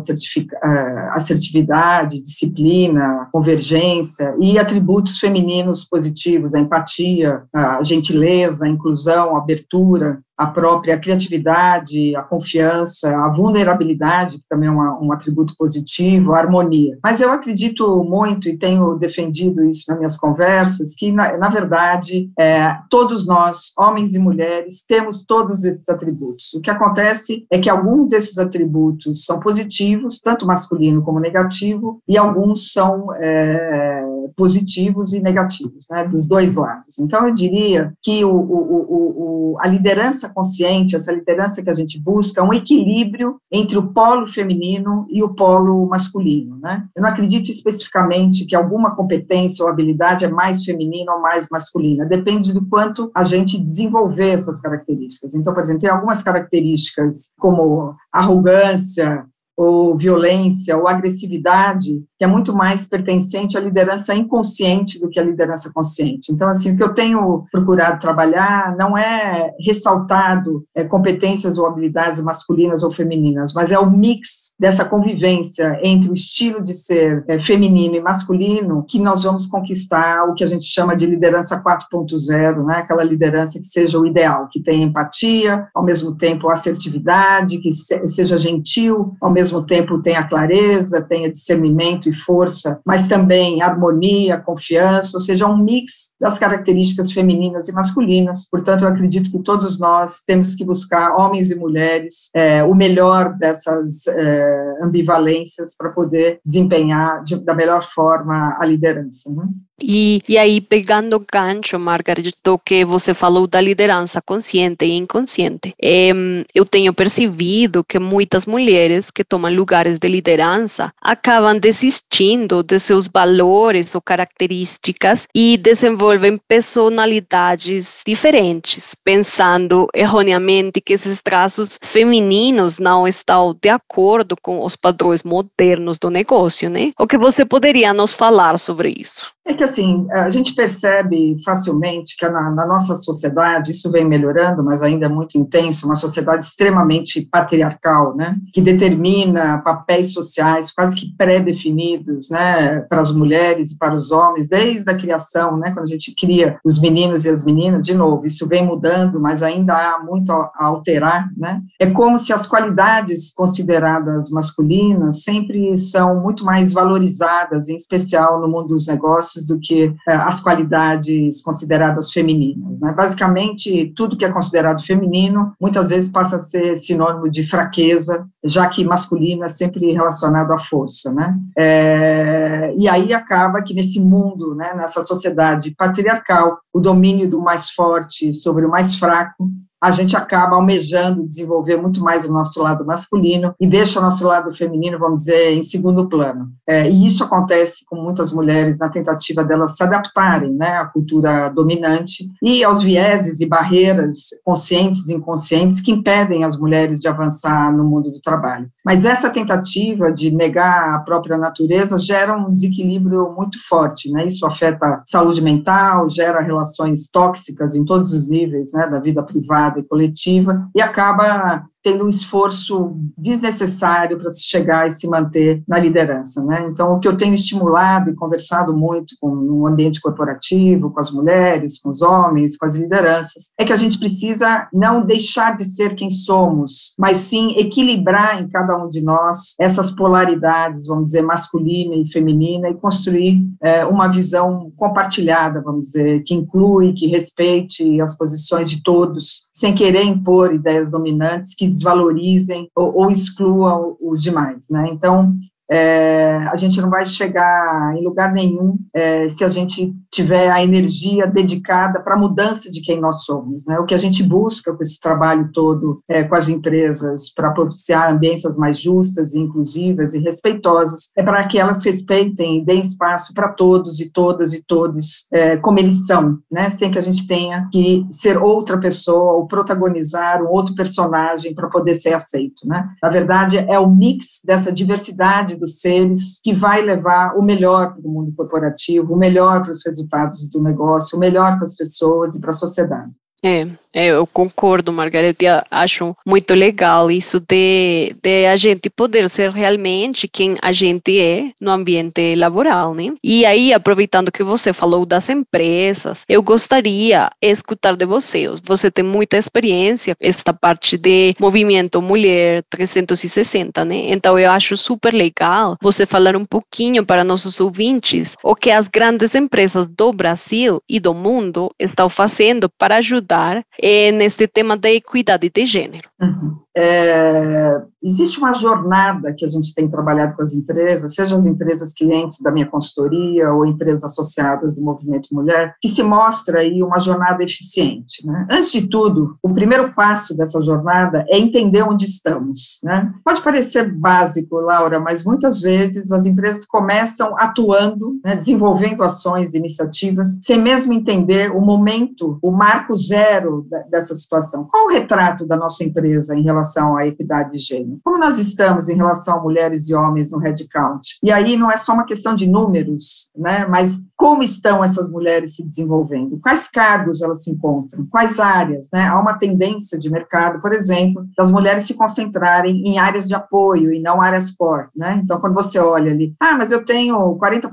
assertividade, 1.13 2.21
disciplina, 2.21 3.27
convergência, 3.33 4.33
e 4.39 4.57
atributos 4.57 5.19
femininos 5.19 5.83
positivos, 5.83 6.55
a 6.55 6.59
empatia, 6.59 7.43
a 7.53 7.83
gentileza, 7.83 8.65
a 8.65 8.69
inclusão, 8.69 9.35
a 9.35 9.39
abertura, 9.39 10.19
a 10.37 10.45
própria 10.45 10.97
criatividade, 10.99 12.15
a 12.15 12.21
confiança, 12.21 13.09
a 13.09 13.29
vulnerabilidade, 13.29 14.37
que 14.37 14.47
também 14.47 14.69
é 14.69 14.71
um 14.71 15.11
atributo 15.11 15.55
positivo, 15.57 16.33
a 16.33 16.37
harmonia. 16.37 16.97
Mas 17.03 17.19
eu 17.19 17.31
acredito 17.31 18.03
muito, 18.03 18.47
e 18.47 18.55
tenho 18.55 18.93
defendido 18.95 19.65
isso 19.65 19.85
nas 19.87 19.97
minhas 19.97 20.15
conversas, 20.15 20.93
que, 20.93 21.11
na, 21.11 21.35
na 21.37 21.49
verdade, 21.49 22.29
é, 22.39 22.77
todos 22.87 23.25
nós, 23.25 23.71
homens 23.77 24.13
e 24.13 24.19
mulheres, 24.19 24.85
temos 24.87 25.25
todos 25.25 25.63
esses 25.63 25.89
atributos. 25.89 26.53
O 26.53 26.61
que 26.61 26.69
acontece 26.69 27.47
é 27.51 27.57
que 27.59 27.69
alguns 27.69 28.07
desses 28.07 28.37
atributos 28.37 28.76
são 29.13 29.39
positivos, 29.39 30.19
tanto 30.19 30.45
masculino 30.45 31.01
como 31.01 31.19
negativo, 31.19 32.01
e 32.07 32.17
alguns 32.17 32.71
são 32.71 33.13
é, 33.15 34.03
positivos 34.35 35.13
e 35.13 35.19
negativos, 35.19 35.87
né, 35.89 36.07
dos 36.07 36.27
dois 36.27 36.55
lados. 36.55 36.99
Então, 36.99 37.27
eu 37.27 37.33
diria 37.33 37.93
que 38.01 38.23
o, 38.23 38.31
o, 38.31 39.53
o, 39.53 39.57
a 39.59 39.67
liderança 39.67 40.29
consciente, 40.29 40.95
essa 40.95 41.11
liderança 41.11 41.63
que 41.63 41.69
a 41.69 41.73
gente 41.73 41.99
busca, 41.99 42.41
é 42.41 42.43
um 42.43 42.53
equilíbrio 42.53 43.37
entre 43.51 43.77
o 43.77 43.87
polo 43.93 44.27
feminino 44.27 45.05
e 45.09 45.23
o 45.23 45.29
polo 45.29 45.87
masculino. 45.87 46.57
Né? 46.61 46.85
Eu 46.95 47.01
não 47.01 47.09
acredito 47.09 47.49
especificamente 47.49 48.45
que 48.45 48.55
alguma 48.55 48.95
competência 48.95 49.63
ou 49.63 49.71
habilidade 49.71 50.25
é 50.25 50.29
mais 50.29 50.63
feminina 50.63 51.13
ou 51.13 51.21
mais 51.21 51.47
masculina, 51.49 52.05
depende 52.05 52.53
do 52.53 52.65
quanto 52.65 53.11
a 53.13 53.23
gente 53.23 53.61
desenvolver 53.61 54.29
essas 54.29 54.59
características. 54.59 55.35
Então, 55.35 55.53
por 55.53 55.63
exemplo, 55.63 55.81
tem 55.81 55.89
algumas 55.89 56.21
características 56.21 57.33
como 57.37 57.95
arrogância, 58.11 59.25
ou 59.57 59.97
violência 59.97 60.77
ou 60.77 60.87
agressividade, 60.87 62.03
que 62.17 62.23
é 62.23 62.27
muito 62.27 62.55
mais 62.55 62.85
pertencente 62.85 63.57
à 63.57 63.59
liderança 63.59 64.13
inconsciente 64.13 64.99
do 64.99 65.09
que 65.09 65.19
à 65.19 65.23
liderança 65.23 65.71
consciente. 65.73 66.31
Então, 66.31 66.47
assim, 66.47 66.71
o 66.71 66.77
que 66.77 66.83
eu 66.83 66.93
tenho 66.93 67.45
procurado 67.51 67.99
trabalhar 67.99 68.75
não 68.77 68.95
é 68.95 69.51
ressaltado 69.59 70.63
é, 70.75 70.83
competências 70.83 71.57
ou 71.57 71.65
habilidades 71.65 72.21
masculinas 72.21 72.83
ou 72.83 72.91
femininas, 72.91 73.53
mas 73.53 73.71
é 73.71 73.79
o 73.79 73.89
mix 73.89 74.47
dessa 74.59 74.85
convivência 74.85 75.79
entre 75.83 76.09
o 76.09 76.13
estilo 76.13 76.63
de 76.63 76.73
ser 76.73 77.23
é, 77.27 77.39
feminino 77.39 77.95
e 77.95 78.01
masculino 78.01 78.85
que 78.87 78.99
nós 78.99 79.23
vamos 79.23 79.47
conquistar 79.47 80.23
o 80.25 80.33
que 80.33 80.43
a 80.43 80.47
gente 80.47 80.65
chama 80.65 80.95
de 80.95 81.05
liderança 81.05 81.61
4.0, 81.61 82.65
né? 82.65 82.77
aquela 82.77 83.03
liderança 83.03 83.59
que 83.59 83.65
seja 83.65 83.99
o 83.99 84.05
ideal, 84.05 84.47
que 84.51 84.61
tenha 84.61 84.85
empatia, 84.85 85.67
ao 85.73 85.83
mesmo 85.83 86.15
tempo 86.15 86.49
assertividade, 86.49 87.59
que 87.59 87.71
seja 87.73 88.37
gentil, 88.37 89.15
ao 89.21 89.31
mesmo 89.31 89.46
mesmo 89.47 89.65
tempo 89.65 90.01
tenha 90.01 90.27
clareza, 90.27 91.01
tenha 91.01 91.31
discernimento 91.31 92.09
e 92.09 92.13
força, 92.13 92.79
mas 92.85 93.07
também 93.07 93.61
harmonia, 93.61 94.37
confiança, 94.37 95.17
ou 95.17 95.21
seja, 95.21 95.47
um 95.47 95.57
mix 95.57 96.13
das 96.19 96.37
características 96.37 97.11
femininas 97.11 97.67
e 97.67 97.73
masculinas. 97.73 98.47
Portanto, 98.49 98.83
eu 98.83 98.89
acredito 98.89 99.31
que 99.31 99.41
todos 99.41 99.79
nós 99.79 100.21
temos 100.25 100.55
que 100.55 100.65
buscar, 100.65 101.15
homens 101.15 101.49
e 101.49 101.55
mulheres, 101.55 102.29
é, 102.35 102.63
o 102.63 102.75
melhor 102.75 103.33
dessas 103.37 104.05
é, 104.07 104.73
ambivalências 104.83 105.75
para 105.77 105.89
poder 105.89 106.39
desempenhar 106.45 107.23
de, 107.23 107.37
da 107.37 107.53
melhor 107.53 107.83
forma 107.83 108.57
a 108.59 108.65
liderança. 108.65 109.31
Né? 109.31 109.47
E, 109.79 110.21
e 110.27 110.37
aí, 110.39 110.59
pegando 110.59 111.15
o 111.15 111.25
gancho, 111.31 111.77
Margaret, 111.77 112.31
do 112.43 112.57
que 112.57 112.83
você 112.83 113.13
falou 113.13 113.45
da 113.45 113.61
liderança 113.61 114.19
consciente 114.21 114.85
e 114.85 114.93
inconsciente, 114.93 115.75
é, 115.79 116.09
eu 116.53 116.65
tenho 116.65 116.91
percebido 116.93 117.83
que 117.83 117.99
muitas 117.99 118.47
mulheres 118.47 119.11
que 119.11 119.23
tomam 119.37 119.53
lugares 119.53 119.99
de 119.99 120.07
liderança 120.07 120.91
acabam 120.99 121.59
desistindo 121.59 122.63
de 122.63 122.79
seus 122.79 123.07
valores 123.07 123.93
ou 123.93 124.01
características 124.01 125.27
e 125.33 125.57
desenvolvem 125.57 126.39
personalidades 126.47 128.01
diferentes, 128.05 128.95
pensando 128.95 129.87
erroneamente 129.93 130.81
que 130.81 130.93
esses 130.93 131.21
traços 131.21 131.77
femininos 131.83 132.79
não 132.79 133.07
estão 133.07 133.55
de 133.61 133.69
acordo 133.69 134.35
com 134.41 134.65
os 134.65 134.75
padrões 134.75 135.21
modernos 135.21 135.99
do 135.99 136.09
negócio, 136.09 136.67
né? 136.67 136.91
O 136.97 137.05
que 137.05 137.17
você 137.17 137.45
poderia 137.45 137.93
nos 137.93 138.13
falar 138.13 138.57
sobre 138.57 138.91
isso? 138.97 139.31
É 139.47 139.53
que 139.53 139.63
assim, 139.63 140.05
a 140.11 140.29
gente 140.29 140.53
percebe 140.53 141.37
facilmente 141.45 142.17
que 142.17 142.27
na, 142.27 142.51
na, 142.51 142.67
nossa 142.67 142.93
sociedade, 142.95 143.71
isso 143.71 143.89
vem 143.89 144.03
melhorando, 144.03 144.61
mas 144.61 144.81
ainda 144.81 145.05
é 145.05 145.09
muito 145.09 145.37
intenso, 145.37 145.85
uma 145.85 145.95
sociedade 145.95 146.45
extremamente 146.45 147.21
patriarcal, 147.31 148.13
né, 148.13 148.35
que 148.53 148.59
determina 148.59 149.59
papéis 149.59 150.11
sociais 150.11 150.69
quase 150.69 150.93
que 150.97 151.15
pré-definidos, 151.15 152.29
né, 152.29 152.81
para 152.89 152.99
as 152.99 153.09
mulheres 153.11 153.71
e 153.71 153.77
para 153.77 153.95
os 153.95 154.11
homens, 154.11 154.49
desde 154.49 154.91
a 154.91 154.97
criação, 154.97 155.55
né, 155.55 155.71
quando 155.71 155.85
a 155.85 155.89
gente 155.89 156.13
cria 156.13 156.59
os 156.65 156.77
meninos 156.77 157.23
e 157.23 157.29
as 157.29 157.41
meninas, 157.41 157.85
de 157.85 157.93
novo, 157.93 158.25
isso 158.25 158.45
vem 158.45 158.65
mudando, 158.65 159.17
mas 159.17 159.41
ainda 159.41 159.73
há 159.73 160.03
muito 160.03 160.29
a, 160.29 160.51
a 160.55 160.65
alterar, 160.65 161.29
né, 161.37 161.61
é 161.79 161.89
como 161.89 162.17
se 162.17 162.33
as 162.33 162.45
qualidades 162.45 163.31
consideradas 163.33 164.29
masculinas 164.29 165.23
sempre 165.23 165.77
são 165.77 166.19
muito 166.19 166.43
mais 166.43 166.73
valorizadas, 166.73 167.69
em 167.69 167.77
especial 167.77 168.41
no 168.41 168.49
mundo 168.49 168.67
dos 168.67 168.87
negócios, 168.87 169.36
do 169.45 169.59
que 169.59 169.93
é, 170.07 170.13
as 170.13 170.39
qualidades 170.39 171.41
consideradas 171.41 172.11
femininas. 172.11 172.79
Né? 172.79 172.91
Basicamente, 172.91 173.93
tudo 173.95 174.17
que 174.17 174.25
é 174.25 174.31
considerado 174.31 174.83
feminino 174.83 175.53
muitas 175.59 175.89
vezes 175.89 176.09
passa 176.09 176.37
a 176.37 176.39
ser 176.39 176.75
sinônimo 176.77 177.29
de 177.29 177.43
fraqueza, 177.43 178.25
já 178.43 178.67
que 178.67 178.83
masculino 178.83 179.43
é 179.43 179.49
sempre 179.49 179.91
relacionado 179.91 180.51
à 180.51 180.57
força. 180.57 181.11
Né? 181.11 181.37
É, 181.57 182.73
e 182.77 182.87
aí 182.87 183.13
acaba 183.13 183.61
que 183.61 183.73
nesse 183.73 183.99
mundo, 183.99 184.55
né, 184.55 184.73
nessa 184.75 185.01
sociedade 185.01 185.75
patriarcal, 185.77 186.59
o 186.73 186.79
domínio 186.79 187.29
do 187.29 187.41
mais 187.41 187.69
forte 187.69 188.33
sobre 188.33 188.65
o 188.65 188.69
mais 188.69 188.95
fraco 188.95 189.49
a 189.87 189.91
gente 189.91 190.17
acaba 190.17 190.57
almejando 190.57 191.25
desenvolver 191.25 191.77
muito 191.77 192.01
mais 192.01 192.25
o 192.25 192.33
nosso 192.33 192.61
lado 192.61 192.85
masculino 192.85 193.55
e 193.57 193.65
deixa 193.65 193.99
o 193.99 194.01
nosso 194.01 194.27
lado 194.27 194.53
feminino, 194.53 194.99
vamos 194.99 195.23
dizer, 195.23 195.53
em 195.53 195.63
segundo 195.63 196.09
plano. 196.09 196.49
É, 196.67 196.89
e 196.89 197.05
isso 197.05 197.23
acontece 197.23 197.85
com 197.85 197.95
muitas 197.95 198.33
mulheres 198.33 198.79
na 198.79 198.89
tentativa 198.89 199.45
delas 199.45 199.77
se 199.77 199.83
adaptarem 199.83 200.51
né, 200.51 200.77
à 200.77 200.85
cultura 200.85 201.47
dominante 201.47 202.29
e 202.43 202.65
aos 202.65 202.81
vieses 202.83 203.39
e 203.39 203.45
barreiras 203.45 204.25
conscientes 204.43 205.07
e 205.07 205.13
inconscientes 205.13 205.79
que 205.79 205.93
impedem 205.93 206.43
as 206.43 206.59
mulheres 206.59 206.99
de 206.99 207.07
avançar 207.07 207.71
no 207.71 207.85
mundo 207.85 208.11
do 208.11 208.19
trabalho. 208.19 208.67
Mas 208.83 209.05
essa 209.05 209.29
tentativa 209.29 210.11
de 210.11 210.31
negar 210.31 210.95
a 210.95 210.99
própria 210.99 211.37
natureza 211.37 211.97
gera 211.97 212.35
um 212.35 212.51
desequilíbrio 212.51 213.33
muito 213.33 213.57
forte, 213.69 214.11
né? 214.11 214.25
Isso 214.25 214.45
afeta 214.45 214.85
a 214.85 215.03
saúde 215.05 215.41
mental, 215.41 216.09
gera 216.09 216.41
relações 216.41 217.09
tóxicas 217.09 217.73
em 217.73 217.85
todos 217.85 218.11
os 218.11 218.29
níveis, 218.29 218.73
né, 218.73 218.85
da 218.87 218.99
vida 218.99 219.23
privada 219.23 219.76
coletiva, 219.83 220.69
e 220.75 220.81
acaba 220.81 221.65
tendo 221.87 222.03
um 222.03 222.09
esforço 222.09 222.97
desnecessário 223.17 224.19
para 224.19 224.29
se 224.29 224.43
chegar 224.43 224.89
e 224.89 224.91
se 224.91 225.07
manter 225.07 225.63
na 225.65 225.79
liderança, 225.79 226.43
né? 226.43 226.67
Então, 226.69 226.93
o 226.93 226.99
que 226.99 227.07
eu 227.07 227.15
tenho 227.15 227.33
estimulado 227.33 228.09
e 228.09 228.15
conversado 228.15 228.75
muito 228.75 229.15
com 229.21 229.33
no 229.33 229.65
ambiente 229.65 230.01
corporativo, 230.01 230.91
com 230.91 230.99
as 230.99 231.09
mulheres, 231.09 231.79
com 231.79 231.89
os 231.89 232.01
homens, 232.01 232.57
com 232.57 232.65
as 232.65 232.75
lideranças, 232.75 233.53
é 233.57 233.63
que 233.63 233.71
a 233.71 233.77
gente 233.77 233.97
precisa 233.97 234.67
não 234.73 235.05
deixar 235.05 235.55
de 235.55 235.63
ser 235.63 235.95
quem 235.95 236.09
somos, 236.09 236.93
mas 236.99 237.19
sim 237.19 237.55
equilibrar 237.57 238.41
em 238.41 238.49
cada 238.49 238.75
um 238.75 238.89
de 238.89 239.01
nós 239.01 239.55
essas 239.57 239.89
polaridades, 239.89 240.87
vamos 240.87 241.05
dizer, 241.05 241.21
masculina 241.21 241.95
e 241.95 242.11
feminina, 242.11 242.69
e 242.69 242.75
construir 242.75 243.47
é, 243.63 243.85
uma 243.85 244.09
visão 244.09 244.73
compartilhada, 244.75 245.61
vamos 245.61 245.83
dizer, 245.83 246.23
que 246.25 246.33
inclui, 246.33 246.91
que 246.91 247.07
respeite 247.07 248.01
as 248.01 248.17
posições 248.17 248.69
de 248.69 248.83
todos, 248.83 249.47
sem 249.53 249.73
querer 249.73 250.03
impor 250.03 250.53
ideias 250.53 250.91
dominantes 250.91 251.55
que 251.55 251.76
desvalorizem 251.77 252.69
ou, 252.75 252.95
ou 252.95 253.11
excluam 253.11 253.95
os 254.01 254.21
demais, 254.21 254.69
né? 254.69 254.89
Então, 254.91 255.33
é, 255.69 256.47
a 256.51 256.55
gente 256.55 256.79
não 256.81 256.89
vai 256.89 257.05
chegar 257.05 257.95
em 257.95 258.03
lugar 258.03 258.31
nenhum 258.31 258.77
é, 258.93 259.27
se 259.27 259.43
a 259.43 259.49
gente 259.49 259.93
tiver 260.11 260.49
a 260.49 260.63
energia 260.63 261.27
dedicada 261.27 262.01
para 262.01 262.15
a 262.15 262.19
mudança 262.19 262.71
de 262.71 262.81
quem 262.81 262.99
nós 262.99 263.23
somos. 263.23 263.61
Né? 263.65 263.77
O 263.79 263.85
que 263.85 263.93
a 263.93 263.99
gente 263.99 264.23
busca 264.23 264.73
com 264.73 264.81
esse 264.81 264.99
trabalho 264.99 265.49
todo 265.53 266.01
é, 266.07 266.23
com 266.23 266.35
as 266.35 266.47
empresas 266.49 267.31
para 267.33 267.51
propiciar 267.51 268.11
ambiências 268.11 268.57
mais 268.57 268.79
justas, 268.79 269.35
inclusivas 269.35 270.13
e 270.13 270.19
respeitosas 270.19 271.11
é 271.15 271.21
para 271.21 271.45
que 271.47 271.59
elas 271.59 271.83
respeitem 271.83 272.59
e 272.59 272.65
deem 272.65 272.81
espaço 272.81 273.33
para 273.33 273.49
todos 273.49 273.99
e 273.99 274.11
todas 274.11 274.53
e 274.53 274.65
todos 274.65 275.27
é, 275.31 275.57
como 275.57 275.79
eles 275.79 276.07
são, 276.07 276.39
né? 276.51 276.69
sem 276.69 276.89
que 276.89 276.97
a 276.97 277.01
gente 277.01 277.27
tenha 277.27 277.67
que 277.71 278.05
ser 278.11 278.37
outra 278.37 278.79
pessoa 278.79 279.33
ou 279.33 279.47
protagonizar 279.47 280.41
um 280.41 280.49
outro 280.49 280.73
personagem 280.73 281.53
para 281.53 281.69
poder 281.69 281.95
ser 281.95 282.13
aceito. 282.13 282.65
Né? 282.65 282.87
Na 283.03 283.09
verdade, 283.09 283.57
é 283.57 283.77
o 283.77 283.89
mix 283.89 284.41
dessa 284.45 284.71
diversidade 284.71 285.56
dos 285.57 285.81
seres 285.81 286.39
que 286.43 286.53
vai 286.53 286.81
levar 286.81 287.35
o 287.37 287.41
melhor 287.41 287.93
para 287.93 288.07
o 288.07 288.11
mundo 288.11 288.33
corporativo, 288.35 289.13
o 289.13 289.17
melhor 289.17 289.63
para 289.63 289.71
os 289.71 289.85
resultados 289.85 290.49
do 290.49 290.61
negócio, 290.61 291.17
o 291.17 291.19
melhor 291.19 291.55
para 291.55 291.63
as 291.63 291.75
pessoas 291.75 292.35
e 292.35 292.41
para 292.41 292.51
a 292.51 292.53
sociedade. 292.53 293.11
É, 293.43 293.67
é, 293.93 294.07
eu 294.07 294.25
concordo, 294.27 294.91
Margareta, 294.91 295.65
acho 295.69 296.15
muito 296.25 296.53
legal 296.53 297.09
isso 297.09 297.39
de, 297.39 298.15
de 298.21 298.45
a 298.45 298.55
gente 298.55 298.89
poder 298.89 299.29
ser 299.29 299.51
realmente 299.51 300.27
quem 300.27 300.55
a 300.61 300.71
gente 300.71 301.19
é 301.19 301.51
no 301.61 301.71
ambiente 301.71 302.35
laboral, 302.35 302.93
né? 302.93 303.13
E 303.23 303.45
aí, 303.45 303.73
aproveitando 303.73 304.31
que 304.31 304.43
você 304.43 304.73
falou 304.73 305.05
das 305.05 305.29
empresas, 305.29 306.23
eu 306.27 306.41
gostaria 306.41 307.29
escutar 307.41 307.95
de 307.95 308.05
você. 308.05 308.47
Você 308.63 308.89
tem 308.91 309.03
muita 309.03 309.37
experiência, 309.37 310.15
esta 310.19 310.53
parte 310.53 310.97
de 310.97 311.33
movimento 311.39 312.01
mulher 312.01 312.63
360, 312.69 313.85
né? 313.85 314.09
Então, 314.09 314.37
eu 314.37 314.51
acho 314.51 314.75
super 314.75 315.13
legal 315.13 315.77
você 315.81 316.05
falar 316.05 316.35
um 316.35 316.45
pouquinho 316.45 317.05
para 317.05 317.23
nossos 317.23 317.59
ouvintes 317.59 318.35
o 318.43 318.55
que 318.55 318.71
as 318.71 318.87
grandes 318.87 319.35
empresas 319.35 319.87
do 319.87 320.11
Brasil 320.11 320.81
e 320.89 320.99
do 320.99 321.13
mundo 321.13 321.71
estão 321.79 322.09
fazendo 322.09 322.69
para 322.77 322.97
ajudar 322.97 323.26
ajudar 323.27 323.63
é, 323.81 324.11
nesse 324.11 324.47
tema 324.47 324.77
da 324.77 324.89
equidade 324.89 325.49
de 325.49 325.65
gênero. 325.65 326.09
Uhum. 326.21 326.57
É, 326.75 327.81
existe 328.07 328.39
uma 328.39 328.53
jornada 328.53 329.33
que 329.33 329.45
a 329.45 329.49
gente 329.49 329.73
tem 329.73 329.89
trabalhado 329.89 330.35
com 330.35 330.41
as 330.41 330.53
empresas, 330.53 331.13
seja 331.13 331.37
as 331.37 331.45
empresas 331.45 331.93
clientes 331.93 332.41
da 332.41 332.51
minha 332.51 332.65
consultoria 332.65 333.51
ou 333.51 333.65
empresas 333.65 334.03
associadas 334.03 334.75
do 334.75 334.81
Movimento 334.81 335.27
Mulher, 335.31 335.75
que 335.81 335.87
se 335.87 336.01
mostra 336.03 336.59
aí 336.61 336.81
uma 336.81 336.99
jornada 336.99 337.43
eficiente. 337.43 338.25
Né? 338.25 338.47
Antes 338.49 338.71
de 338.71 338.87
tudo, 338.87 339.37
o 339.43 339.53
primeiro 339.53 339.93
passo 339.93 340.35
dessa 340.35 340.61
jornada 340.61 341.25
é 341.29 341.37
entender 341.37 341.83
onde 341.83 342.05
estamos. 342.05 342.79
Né? 342.83 343.13
Pode 343.23 343.41
parecer 343.41 343.91
básico, 343.91 344.59
Laura, 344.59 344.99
mas 344.99 345.23
muitas 345.23 345.61
vezes 345.61 346.11
as 346.11 346.25
empresas 346.25 346.65
começam 346.65 347.35
atuando, 347.37 348.19
né, 348.23 348.35
desenvolvendo 348.35 349.03
ações, 349.03 349.53
iniciativas, 349.53 350.39
sem 350.43 350.61
mesmo 350.61 350.93
entender 350.93 351.51
o 351.51 351.61
momento, 351.61 352.39
o 352.41 352.51
marco 352.51 352.95
zero 352.95 353.67
dessa 353.89 354.15
situação. 354.15 354.65
Qual 354.65 354.87
o 354.87 354.91
retrato 354.91 355.45
da 355.45 355.57
nossa 355.57 355.83
empresa 355.83 356.35
em 356.35 356.43
relação 356.43 356.95
à 356.95 357.07
equidade 357.07 357.51
de 357.51 357.59
gênero. 357.59 357.96
Como 358.03 358.17
nós 358.17 358.39
estamos 358.39 358.89
em 358.89 358.95
relação 358.95 359.37
a 359.37 359.41
mulheres 359.41 359.89
e 359.89 359.95
homens 359.95 360.31
no 360.31 360.39
headcount? 360.39 361.17
E 361.23 361.31
aí 361.31 361.57
não 361.57 361.71
é 361.71 361.77
só 361.77 361.93
uma 361.93 362.05
questão 362.05 362.35
de 362.35 362.47
números, 362.47 363.29
né, 363.35 363.65
mas 363.67 363.97
como 364.17 364.41
estão 364.41 364.83
essas 364.83 365.09
mulheres 365.09 365.55
se 365.55 365.63
desenvolvendo? 365.63 366.39
Quais 366.41 366.67
cargos 366.67 367.21
elas 367.21 367.43
se 367.43 367.51
encontram? 367.51 368.07
Quais 368.09 368.39
áreas? 368.39 368.89
Né? 368.91 369.07
Há 369.07 369.19
uma 369.19 369.37
tendência 369.37 369.97
de 369.97 370.09
mercado, 370.09 370.59
por 370.59 370.73
exemplo, 370.73 371.23
das 371.37 371.51
mulheres 371.51 371.83
se 371.83 371.93
concentrarem 371.93 372.81
em 372.83 372.97
áreas 372.97 373.27
de 373.27 373.35
apoio 373.35 373.93
e 373.93 374.01
não 374.01 374.19
áreas 374.19 374.51
core. 374.51 374.87
Né? 374.95 375.21
Então, 375.23 375.39
quando 375.39 375.53
você 375.53 375.77
olha 375.77 376.11
ali, 376.11 376.33
ah, 376.39 376.57
mas 376.57 376.71
eu 376.71 376.83
tenho 376.83 377.37
40%, 377.37 377.69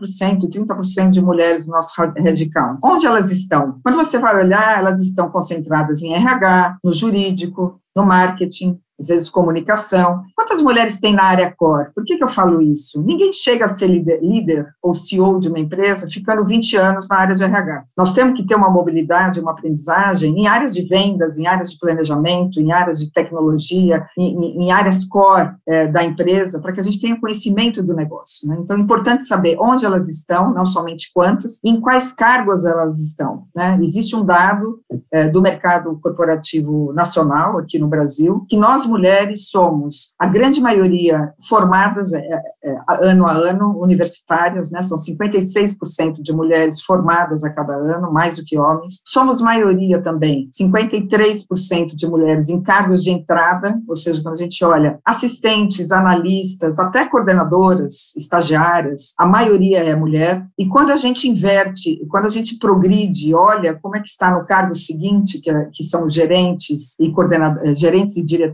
30% 0.48 1.10
de 1.10 1.22
mulheres 1.22 1.66
no 1.66 1.72
nosso 1.72 1.92
headcount. 2.18 2.78
Onde 2.84 3.06
elas 3.06 3.32
estão? 3.32 3.78
Quando 3.82 3.96
você 3.96 4.18
vai 4.18 4.36
olhar, 4.36 4.78
elas 4.78 5.00
estão 5.00 5.30
concentradas 5.30 6.02
em 6.02 6.12
RH, 6.12 6.76
no 6.84 6.92
jurídico, 6.92 7.80
no 7.96 8.04
marketing, 8.04 8.78
às 8.98 9.08
vezes 9.08 9.28
comunicação. 9.28 10.22
Quantas 10.36 10.60
mulheres 10.60 10.98
tem 10.98 11.14
na 11.14 11.24
área 11.24 11.52
core? 11.56 11.90
Por 11.94 12.04
que, 12.04 12.16
que 12.16 12.24
eu 12.24 12.28
falo 12.28 12.62
isso? 12.62 13.02
Ninguém 13.02 13.32
chega 13.32 13.64
a 13.64 13.68
ser 13.68 13.88
líder, 13.88 14.20
líder 14.22 14.66
ou 14.82 14.94
CEO 14.94 15.38
de 15.38 15.48
uma 15.48 15.58
empresa 15.58 16.06
ficando 16.06 16.44
20 16.44 16.76
anos 16.76 17.08
na 17.08 17.16
área 17.16 17.34
de 17.34 17.44
RH. 17.44 17.84
Nós 17.96 18.12
temos 18.12 18.38
que 18.38 18.46
ter 18.46 18.54
uma 18.54 18.70
mobilidade, 18.70 19.40
uma 19.40 19.52
aprendizagem 19.52 20.38
em 20.38 20.46
áreas 20.46 20.74
de 20.74 20.82
vendas, 20.82 21.38
em 21.38 21.46
áreas 21.46 21.72
de 21.72 21.78
planejamento, 21.78 22.60
em 22.60 22.72
áreas 22.72 22.98
de 22.98 23.12
tecnologia, 23.12 24.06
em, 24.16 24.64
em 24.64 24.72
áreas 24.72 25.04
core 25.04 25.50
é, 25.66 25.86
da 25.86 26.02
empresa, 26.04 26.60
para 26.60 26.72
que 26.72 26.80
a 26.80 26.82
gente 26.82 27.00
tenha 27.00 27.20
conhecimento 27.20 27.82
do 27.82 27.94
negócio. 27.94 28.48
Né? 28.48 28.56
Então, 28.60 28.76
é 28.76 28.80
importante 28.80 29.24
saber 29.24 29.56
onde 29.58 29.84
elas 29.84 30.08
estão, 30.08 30.52
não 30.52 30.64
somente 30.64 31.10
quantas, 31.12 31.60
em 31.64 31.80
quais 31.80 32.12
cargos 32.12 32.64
elas 32.64 32.98
estão. 32.98 33.44
Né? 33.54 33.78
Existe 33.82 34.14
um 34.14 34.24
dado 34.24 34.80
é, 35.10 35.28
do 35.28 35.42
mercado 35.42 35.98
corporativo 36.00 36.92
nacional 36.92 37.58
aqui 37.58 37.78
no 37.78 37.88
Brasil 37.88 38.44
que 38.48 38.56
nós 38.56 38.83
mulheres 38.84 39.48
somos, 39.48 40.14
a 40.18 40.26
grande 40.26 40.60
maioria, 40.60 41.32
formadas 41.48 42.12
é, 42.12 42.18
é, 42.18 42.42
é 42.64 42.76
ano 43.02 43.26
a 43.26 43.32
ano, 43.32 43.78
universitárias, 43.80 44.70
né, 44.70 44.82
são 44.82 44.98
56% 44.98 46.22
de 46.22 46.32
mulheres 46.32 46.82
formadas 46.82 47.44
a 47.44 47.50
cada 47.50 47.74
ano, 47.74 48.12
mais 48.12 48.36
do 48.36 48.44
que 48.44 48.58
homens. 48.58 49.00
Somos 49.04 49.40
maioria 49.40 50.00
também, 50.02 50.48
53% 50.58 51.94
de 51.94 52.06
mulheres 52.06 52.48
em 52.48 52.62
cargos 52.62 53.02
de 53.02 53.10
entrada, 53.10 53.80
ou 53.88 53.96
seja, 53.96 54.22
quando 54.22 54.34
a 54.34 54.42
gente 54.42 54.64
olha 54.64 54.98
assistentes, 55.04 55.90
analistas, 55.92 56.78
até 56.78 57.06
coordenadoras, 57.06 58.14
estagiárias, 58.16 59.14
a 59.18 59.26
maioria 59.26 59.78
é 59.78 59.94
mulher. 59.94 60.46
E 60.58 60.66
quando 60.66 60.90
a 60.90 60.96
gente 60.96 61.28
inverte, 61.28 62.04
quando 62.08 62.26
a 62.26 62.30
gente 62.30 62.58
progride, 62.58 63.34
olha 63.34 63.78
como 63.80 63.96
é 63.96 64.00
que 64.00 64.08
está 64.08 64.30
no 64.30 64.44
cargo 64.44 64.74
seguinte, 64.74 65.40
que, 65.40 65.50
é, 65.50 65.68
que 65.72 65.84
são 65.84 66.08
gerentes 66.08 66.98
e 67.00 67.10
coordenadores, 67.12 67.78
gerentes 67.78 68.16
e 68.16 68.24
diretores, 68.24 68.44